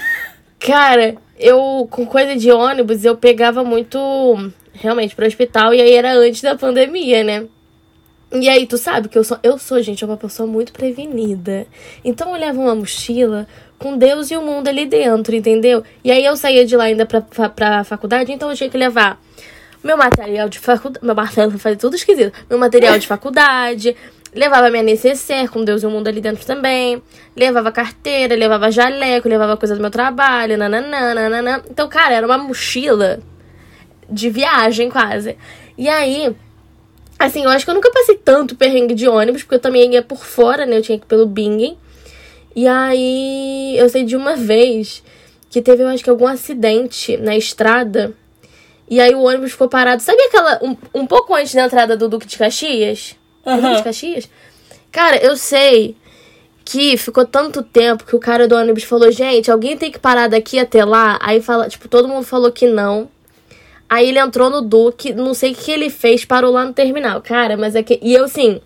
[0.60, 4.00] Cara, eu, com coisa de ônibus, eu pegava muito,
[4.74, 7.46] realmente, pro hospital, e aí era antes da pandemia, né?
[8.32, 11.68] E aí, tu sabe que eu sou, eu sou, gente, uma pessoa muito prevenida.
[12.04, 13.46] Então eu levo uma mochila
[13.78, 15.84] com Deus e o mundo ali dentro, entendeu?
[16.04, 18.78] E aí eu saía de lá ainda pra, pra, pra faculdade, então eu tinha que
[18.78, 19.20] levar
[19.84, 21.06] meu material de faculdade.
[21.06, 22.32] Meu material, fazer tudo esquisito.
[22.50, 23.96] Meu material de faculdade,
[24.34, 27.02] Levava minha necessaire com Deus e o mundo ali dentro também.
[27.36, 31.62] Levava carteira, levava jaleco, levava coisa do meu trabalho, nananã, nananã.
[31.70, 33.20] Então, cara, era uma mochila
[34.10, 35.38] de viagem quase.
[35.78, 36.34] E aí,
[37.20, 40.02] assim, eu acho que eu nunca passei tanto perrengue de ônibus, porque eu também ia
[40.02, 40.78] por fora, né?
[40.78, 41.78] Eu tinha que ir pelo Bingen.
[42.56, 45.04] E aí, eu sei de uma vez
[45.50, 48.14] que teve, eu acho que, algum acidente na estrada.
[48.90, 50.02] E aí o ônibus ficou parado.
[50.02, 50.60] Sabe aquela.
[50.64, 53.16] Um, um pouco antes da entrada do Duque de Caxias?
[53.46, 53.76] Uhum.
[53.76, 54.30] De Caxias?
[54.92, 55.96] Cara, eu sei
[56.64, 60.28] que ficou tanto tempo que o cara do ônibus falou, gente, alguém tem que parar
[60.28, 61.18] daqui até lá.
[61.22, 63.10] Aí fala, tipo, todo mundo falou que não.
[63.90, 67.22] Aí ele entrou no Duque, não sei o que ele fez, parou lá no terminal.
[67.22, 68.00] Cara, mas é que.
[68.02, 68.62] E eu, assim,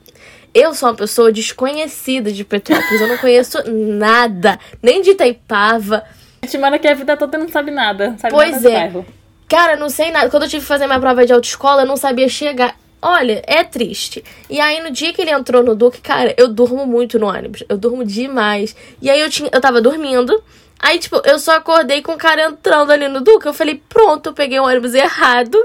[0.54, 3.02] eu sou uma pessoa desconhecida de Petrópolis.
[3.02, 4.60] eu não conheço nada.
[4.82, 6.04] Nem de Itaipava.
[6.44, 8.16] A gente mora aqui a vida toda não sabe nada.
[8.20, 9.06] Sabe pois nada é.
[9.50, 10.30] Cara, não sei nada.
[10.30, 12.76] Quando eu tive que fazer minha prova de autoescola, eu não sabia chegar.
[13.08, 14.24] Olha, é triste.
[14.50, 17.64] E aí, no dia que ele entrou no Duque, cara, eu durmo muito no ônibus.
[17.70, 18.76] Eu durmo demais.
[19.00, 20.44] E aí, eu, tinha, eu tava dormindo.
[20.80, 23.46] Aí, tipo, eu só acordei com o cara entrando ali no Duque.
[23.46, 25.56] Eu falei, pronto, eu peguei o ônibus errado.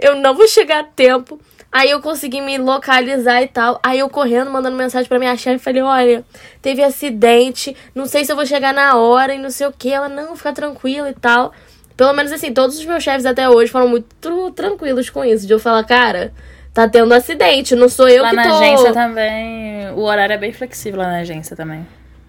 [0.00, 1.38] Eu não vou chegar a tempo.
[1.70, 3.78] Aí eu consegui me localizar e tal.
[3.82, 5.62] Aí eu correndo, mandando mensagem pra minha chefe.
[5.62, 6.24] Falei, olha,
[6.62, 7.76] teve acidente.
[7.94, 9.92] Não sei se eu vou chegar na hora e não sei o que.
[9.92, 11.52] Ela, não, fica tranquila e tal.
[11.94, 14.08] Pelo menos assim, todos os meus chefes até hoje foram muito
[14.54, 15.46] tranquilos com isso.
[15.46, 16.32] De eu falar, cara,
[16.72, 18.42] tá tendo acidente, não sou eu lá que tô...
[18.42, 21.86] Lá na agência também, o horário é bem flexível lá na agência também.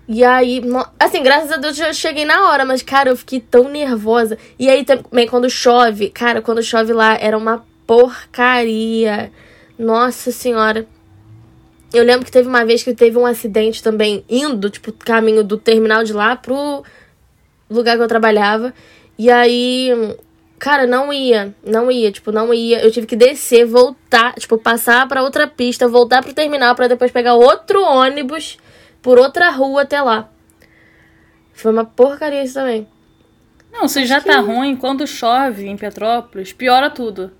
[0.07, 0.61] E aí,
[0.99, 4.37] assim, graças a Deus eu cheguei na hora, mas, cara, eu fiquei tão nervosa.
[4.59, 9.31] E aí também, quando chove, cara, quando chove lá, era uma porcaria.
[9.79, 10.85] Nossa senhora.
[11.93, 15.57] Eu lembro que teve uma vez que teve um acidente também, indo, tipo, caminho do
[15.57, 16.83] terminal de lá pro
[17.69, 18.73] lugar que eu trabalhava.
[19.17, 19.89] E aí,
[20.61, 22.83] cara, não ia, não ia, tipo, não ia.
[22.83, 27.11] Eu tive que descer, voltar, tipo, passar para outra pista, voltar pro terminal para depois
[27.11, 28.59] pegar outro ônibus
[29.01, 30.29] por outra rua até lá.
[31.51, 32.87] Foi uma porcaria isso também.
[33.73, 37.31] Não, se Acho já tá ruim, quando chove em Petrópolis, piora tudo.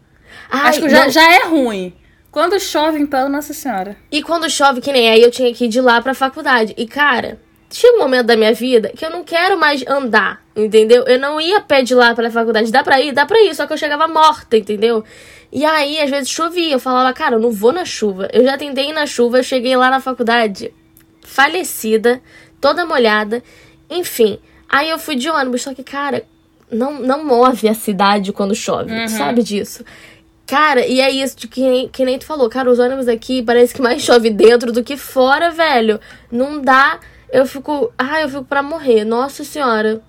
[0.49, 1.93] Ai, Acho que já, já é ruim.
[2.31, 3.97] Quando chove, então, Nossa Senhora.
[4.11, 6.73] E quando chove, que nem aí, eu tinha que ir de lá pra faculdade.
[6.75, 11.03] E, cara, chega um momento da minha vida que eu não quero mais andar, entendeu?
[11.03, 12.71] Eu não ia pé de lá pra faculdade.
[12.71, 13.11] Dá pra ir?
[13.11, 15.03] Dá pra ir, só que eu chegava morta, entendeu?
[15.51, 16.73] E aí, às vezes chovia.
[16.73, 18.29] Eu falava, cara, eu não vou na chuva.
[18.31, 20.73] Eu já tentei ir na chuva, eu cheguei lá na faculdade
[21.21, 22.21] falecida,
[22.59, 23.43] toda molhada.
[23.89, 24.39] Enfim,
[24.69, 26.23] aí eu fui de ônibus, só que, cara,
[26.71, 29.07] não, não move a cidade quando chove, uhum.
[29.07, 29.83] sabe disso?
[30.47, 33.73] Cara, e é isso de que, que nem tu falou, cara, os ônibus aqui parece
[33.73, 35.99] que mais chove dentro do que fora, velho.
[36.29, 36.99] Não dá
[37.31, 37.91] eu fico.
[37.97, 39.05] Ah, eu fico pra morrer.
[39.05, 40.01] Nossa senhora.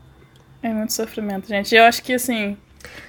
[0.62, 1.74] É muito sofrimento, gente.
[1.74, 2.56] Eu acho que, assim,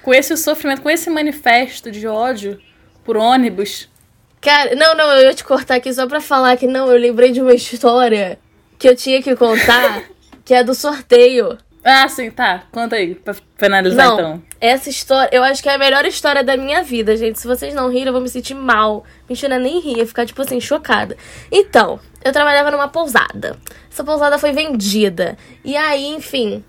[0.02, 2.60] com esse sofrimento, com esse manifesto de ódio
[3.04, 3.88] por ônibus.
[4.40, 7.30] Cara, não, não, eu ia te cortar aqui só pra falar que não, eu lembrei
[7.30, 8.38] de uma história
[8.78, 10.02] que eu tinha que contar,
[10.44, 11.56] que é do sorteio.
[11.84, 12.64] Ah, sim, tá.
[12.72, 14.42] Conta aí, pra finalizar não, então.
[14.58, 17.38] Essa história, eu acho que é a melhor história da minha vida, gente.
[17.38, 19.04] Se vocês não rirem, eu vou me sentir mal.
[19.28, 21.14] Mentira, nem rir, ia ficar, tipo assim, chocada.
[21.52, 23.58] Então, eu trabalhava numa pousada.
[23.90, 25.36] Essa pousada foi vendida.
[25.62, 26.64] E aí, enfim,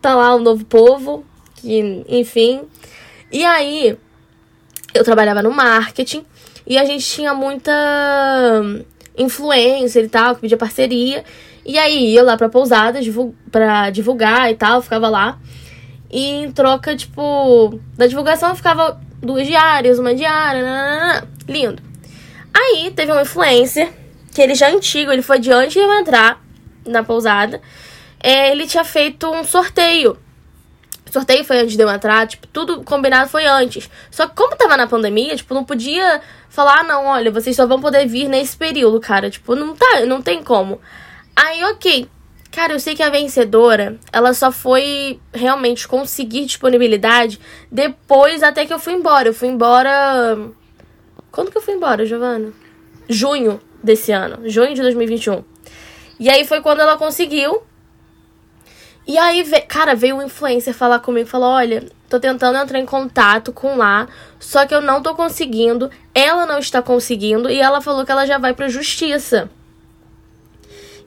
[0.00, 1.24] tá lá o novo povo,
[1.56, 2.62] que, enfim.
[3.30, 3.98] E aí,
[4.94, 6.24] eu trabalhava no marketing
[6.66, 7.72] e a gente tinha muita
[9.16, 11.24] influencer e tal, que pedia parceria.
[11.64, 12.98] E aí ia lá pra pousada
[13.50, 15.38] pra divulgar e tal, ficava lá.
[16.10, 21.82] E em troca, tipo, da divulgação ficava duas diárias, uma diária, nanana, lindo.
[22.52, 23.92] Aí teve um influencer,
[24.34, 26.42] que ele já é antigo, ele foi de antes de eu entrar
[26.84, 27.60] na pousada.
[28.22, 30.18] É, ele tinha feito um sorteio.
[31.08, 33.90] O sorteio foi antes de eu entrar, tipo, tudo combinado foi antes.
[34.10, 37.66] Só que como tava na pandemia, tipo, não podia falar, ah, não, olha, vocês só
[37.66, 39.28] vão poder vir nesse período, cara.
[39.28, 40.80] Tipo, não tá, não tem como.
[41.34, 42.08] Aí, ok.
[42.52, 47.40] Cara, eu sei que a vencedora, ela só foi realmente conseguir disponibilidade
[47.70, 49.28] depois até que eu fui embora.
[49.28, 50.50] Eu fui embora.
[51.30, 52.52] Quando que eu fui embora, Giovana?
[53.08, 54.48] Junho desse ano.
[54.48, 55.44] Junho de 2021.
[56.18, 57.62] E aí foi quando ela conseguiu.
[59.10, 63.52] E aí, cara, veio um influencer falar comigo falou: Olha, tô tentando entrar em contato
[63.52, 64.06] com lá,
[64.38, 65.90] só que eu não tô conseguindo.
[66.14, 67.50] Ela não está conseguindo.
[67.50, 69.50] E ela falou que ela já vai pra justiça.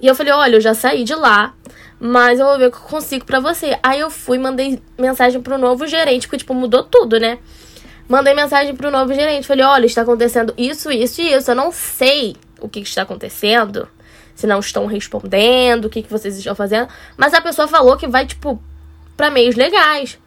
[0.02, 1.54] E eu falei, olha, eu já saí de lá,
[1.98, 3.80] mas eu vou ver o que eu consigo para você.
[3.82, 7.40] Aí eu fui, mandei mensagem pro novo gerente, porque, tipo, mudou tudo, né?
[8.10, 11.52] Mandei mensagem pro novo gerente, falei, olha, está acontecendo isso, isso e isso.
[11.52, 13.88] Eu não sei o que, que está acontecendo,
[14.36, 16.88] se não estão respondendo, o que, que vocês estão fazendo.
[17.18, 18.62] Mas a pessoa falou que vai, tipo,
[19.16, 20.18] pra meios legais.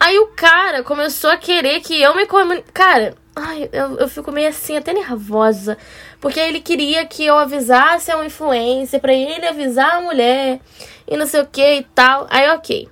[0.00, 2.70] Aí o cara começou a querer que eu me comunique.
[2.72, 5.78] Cara, Ai, eu, eu fico meio assim, até nervosa.
[6.20, 10.60] Porque ele queria que eu avisasse a um influencer pra ele avisar a mulher
[11.06, 12.26] e não sei o que e tal.
[12.30, 12.88] Aí, ok.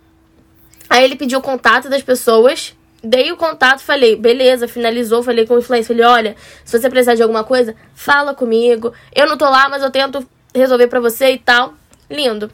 [0.88, 2.76] Aí ele pediu o contato das pessoas.
[3.02, 7.14] Dei o contato, falei, beleza, finalizou, falei com o influencer, falei, olha, se você precisar
[7.14, 8.92] de alguma coisa, fala comigo.
[9.14, 10.26] Eu não tô lá, mas eu tento
[10.58, 11.74] resolver pra você e tal.
[12.10, 12.50] Lindo.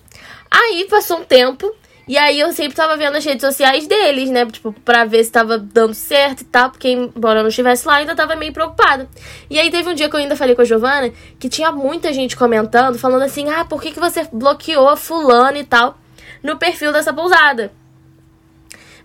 [0.51, 1.75] Aí passou um tempo,
[2.07, 4.45] e aí eu sempre tava vendo as redes sociais deles, né?
[4.47, 6.71] Tipo, pra ver se tava dando certo e tal.
[6.71, 9.09] Porque, embora eu não estivesse lá, ainda tava meio preocupada.
[9.49, 12.13] E aí teve um dia que eu ainda falei com a Giovana que tinha muita
[12.13, 15.97] gente comentando, falando assim: ah, por que, que você bloqueou a fulano e tal
[16.43, 17.73] no perfil dessa pousada?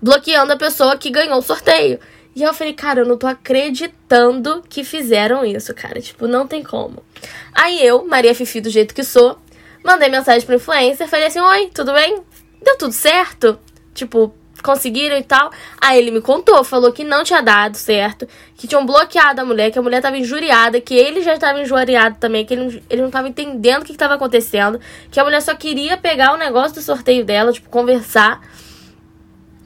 [0.01, 1.99] Bloqueando a pessoa que ganhou o sorteio.
[2.37, 5.99] E eu falei, cara, eu não tô acreditando que fizeram isso, cara.
[5.99, 7.03] Tipo, não tem como.
[7.51, 9.39] Aí eu, Maria Fifi, do jeito que sou,
[9.83, 12.23] mandei mensagem pro influencer, falei assim: Oi, tudo bem?
[12.61, 13.57] deu tudo certo?
[13.91, 14.31] Tipo,
[14.63, 15.51] conseguiram e tal.
[15.79, 19.71] Aí ele me contou, falou que não tinha dado certo, que tinham bloqueado a mulher,
[19.71, 23.09] que a mulher tava injuriada, que ele já estava injuriado também, que ele, ele não
[23.09, 24.79] tava entendendo o que, estava acontecendo,
[25.09, 28.41] que a mulher só queria pegar o negócio do sorteio dela, tipo, conversar.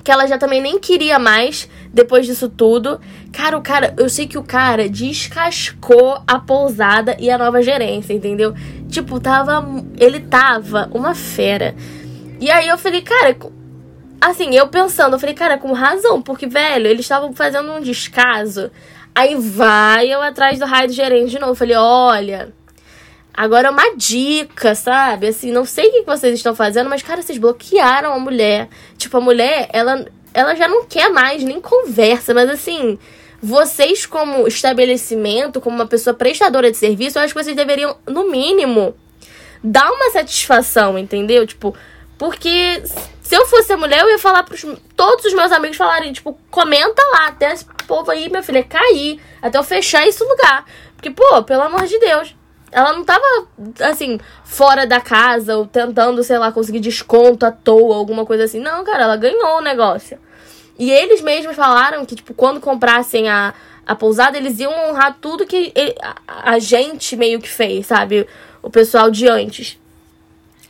[0.03, 2.99] Que ela já também nem queria mais depois disso tudo.
[3.31, 8.13] Cara, o cara, eu sei que o cara descascou a pousada e a nova gerência,
[8.13, 8.53] entendeu?
[8.89, 9.63] Tipo, tava.
[9.99, 11.75] Ele tava uma fera.
[12.39, 13.37] E aí eu falei, cara,
[14.19, 18.71] assim, eu pensando, eu falei, cara, com razão, porque, velho, eles estavam fazendo um descaso.
[19.13, 21.51] Aí vai eu atrás do raio do gerente de novo.
[21.51, 22.53] Eu falei, olha,
[23.33, 25.27] agora é uma dica, sabe?
[25.27, 28.69] Assim, não sei o que vocês estão fazendo, mas, cara, vocês bloquearam a mulher.
[28.97, 32.97] Tipo, a mulher, ela, ela já não quer mais, nem conversa, mas assim.
[33.43, 38.29] Vocês, como estabelecimento, como uma pessoa prestadora de serviço, eu acho que vocês deveriam, no
[38.29, 38.95] mínimo,
[39.63, 41.47] dar uma satisfação, entendeu?
[41.47, 41.75] Tipo,
[42.19, 42.83] porque
[43.21, 44.63] se eu fosse a mulher, eu ia falar pros
[44.95, 49.19] todos os meus amigos falarem, tipo, comenta lá, até esse povo aí, minha filha, cair,
[49.41, 50.65] até eu fechar esse lugar.
[50.95, 52.35] Porque, pô, pelo amor de Deus.
[52.71, 53.25] Ela não tava,
[53.81, 58.59] assim, fora da casa ou tentando, sei lá, conseguir desconto à toa, alguma coisa assim.
[58.59, 60.17] Não, cara, ela ganhou o negócio.
[60.79, 63.53] E eles mesmos falaram que, tipo, quando comprassem a,
[63.85, 68.25] a pousada, eles iam honrar tudo que ele, a, a gente meio que fez, sabe?
[68.63, 69.77] O pessoal de antes.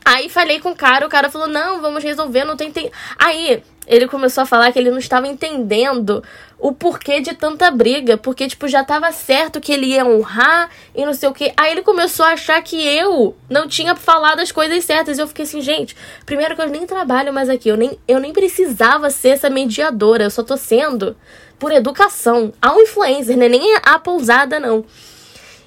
[0.04, 2.72] Aí falei com o cara, o cara falou: não, vamos resolver, não tem.
[2.72, 2.92] tem...
[3.18, 6.24] Aí ele começou a falar que ele não estava entendendo
[6.58, 11.06] o porquê de tanta briga, porque, tipo, já tava certo que ele ia honrar e
[11.06, 11.52] não sei o que.
[11.58, 15.18] Aí ele começou a achar que eu não tinha falado as coisas certas.
[15.18, 15.94] E eu fiquei assim, gente,
[16.26, 20.24] primeiro que eu nem trabalho mais aqui, eu nem, eu nem precisava ser essa mediadora,
[20.24, 21.18] eu só tô sendo
[21.60, 22.54] por educação.
[22.62, 23.50] Ao influencer, né?
[23.50, 24.86] Nem a pousada, não.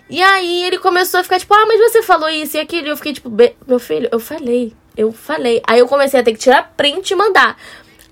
[0.09, 2.87] E aí ele começou a ficar tipo, ah, mas você falou isso e aquilo.
[2.87, 3.31] E eu fiquei tipo,
[3.67, 5.61] meu filho, eu falei, eu falei.
[5.67, 7.57] Aí eu comecei a ter que tirar print e mandar.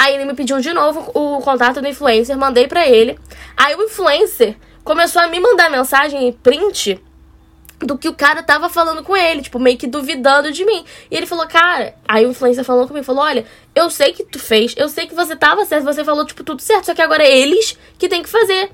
[0.02, 3.16] Aí ele me pediu de novo o contato do influencer, mandei para ele.
[3.56, 7.00] Aí o influencer começou a me mandar mensagem e print
[7.78, 10.84] do que o cara tava falando com ele, tipo, meio que duvidando de mim.
[11.08, 13.46] E ele falou, cara, aí o influencer falou comigo, falou, olha,
[13.76, 16.60] eu sei que tu fez, eu sei que você tava certo, você falou, tipo, tudo
[16.60, 18.72] certo, só que agora é eles que tem que fazer.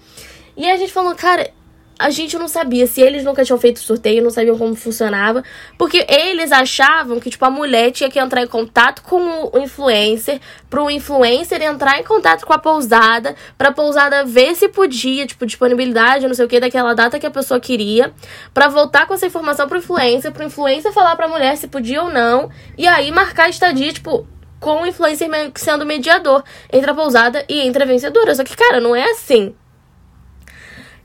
[0.57, 1.51] E a gente falou, cara,
[1.99, 5.43] a gente não sabia se eles nunca tinham feito sorteio, não sabiam como funcionava,
[5.77, 10.41] porque eles achavam que tipo a mulher tinha que entrar em contato com o influencer,
[10.71, 15.27] para o influencer entrar em contato com a pousada, para a pousada ver se podia,
[15.27, 18.13] tipo disponibilidade, não sei o que daquela data que a pessoa queria,
[18.55, 22.03] para voltar com essa informação pro influencer, pro influencer falar para a mulher se podia
[22.03, 24.27] ou não, e aí marcar a estadia, tipo,
[24.61, 28.35] com o influencer sendo mediador entre a pousada e entre a vencedora.
[28.35, 29.55] Só que, cara, não é assim.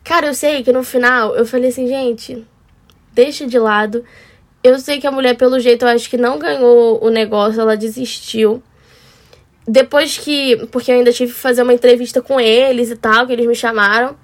[0.04, 2.46] Cara, eu sei que no final eu falei assim, gente,
[3.14, 4.04] deixa de lado.
[4.64, 7.78] Eu sei que a mulher, pelo jeito, eu acho que não ganhou o negócio, ela
[7.78, 8.62] desistiu.
[9.68, 10.68] Depois que.
[10.72, 13.56] Porque eu ainda tive que fazer uma entrevista com eles e tal, que eles me
[13.56, 14.16] chamaram.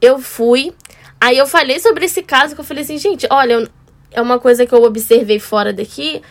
[0.00, 0.72] Eu fui.
[1.20, 3.68] Aí eu falei sobre esse caso, que eu falei assim, gente, olha,
[4.12, 6.22] é uma coisa que eu observei fora daqui.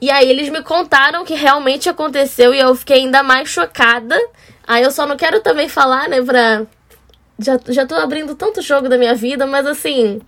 [0.00, 4.16] E aí eles me contaram que realmente aconteceu e eu fiquei ainda mais chocada.
[4.66, 6.66] Aí eu só não quero também falar, né, pra
[7.38, 10.20] já, já tô abrindo tanto jogo da minha vida, mas assim.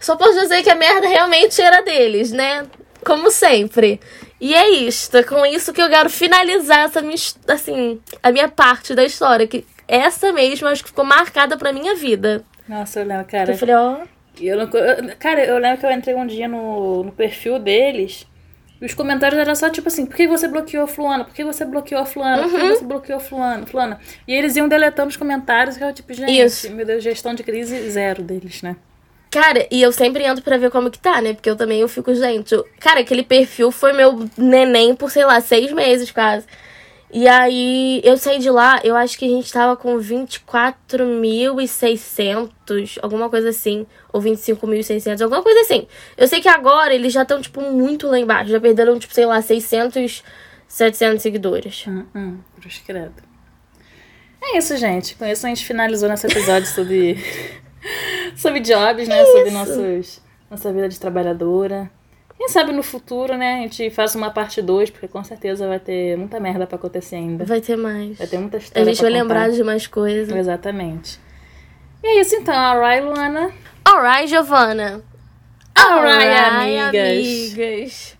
[0.00, 2.66] Só posso dizer que a merda realmente era deles, né?
[3.04, 4.00] Como sempre.
[4.40, 7.14] E é isto, é com isso que eu quero finalizar essa minha,
[7.46, 9.46] assim, a minha parte da história.
[9.46, 12.44] Que essa mesmo acho que ficou marcada pra minha vida.
[12.68, 13.52] Nossa, eu lembro, cara.
[13.52, 13.98] Eu falei, ó.
[14.40, 14.68] Eu não,
[15.18, 18.26] cara, eu lembro que eu entrei um dia no, no perfil deles.
[18.82, 21.24] E os comentários eram só tipo assim, por que você bloqueou a fulana?
[21.24, 22.42] Por que você bloqueou a fulana?
[22.42, 22.74] Por que uhum.
[22.74, 23.64] você bloqueou a fulana?
[23.64, 24.00] fulana?
[24.26, 26.68] E eles iam deletando os comentários, que eu tipo, gente, Isso.
[26.72, 28.74] meu Deus, gestão de crise zero deles, né?
[29.30, 31.32] Cara, e eu sempre entro pra ver como que tá, né?
[31.32, 32.52] Porque eu também eu fico, gente.
[32.52, 32.66] Eu...
[32.80, 36.44] Cara, aquele perfil foi meu neném por, sei lá, seis meses quase.
[37.12, 43.28] E aí eu saí de lá, eu acho que a gente tava com 24.600, alguma
[43.28, 45.86] coisa assim, ou 25.600, alguma coisa assim.
[46.16, 49.26] Eu sei que agora eles já estão tipo muito lá embaixo, já perderam tipo, sei
[49.26, 50.24] lá, 600,
[50.66, 51.84] 700 seguidores.
[51.86, 52.38] Hum, hum,
[52.86, 53.22] credo.
[54.40, 55.14] É isso, gente.
[55.14, 57.22] Com isso a gente finalizou nosso episódio sobre
[58.34, 59.22] sobre jobs, né?
[59.26, 61.90] Sobre nossos nossa vida de trabalhadora.
[62.42, 65.78] Quem sabe no futuro, né, a gente faça uma parte 2, porque com certeza vai
[65.78, 67.44] ter muita merda pra acontecer ainda.
[67.44, 68.18] Vai ter mais.
[68.18, 69.22] Vai ter muita história A gente vai contar.
[69.22, 70.34] lembrar de mais coisas.
[70.36, 71.20] Exatamente.
[72.02, 73.52] E é isso então, alright, Luana.
[73.84, 75.04] Alright, Giovana.
[75.78, 77.16] Alright, amigas.
[77.16, 78.18] amigas.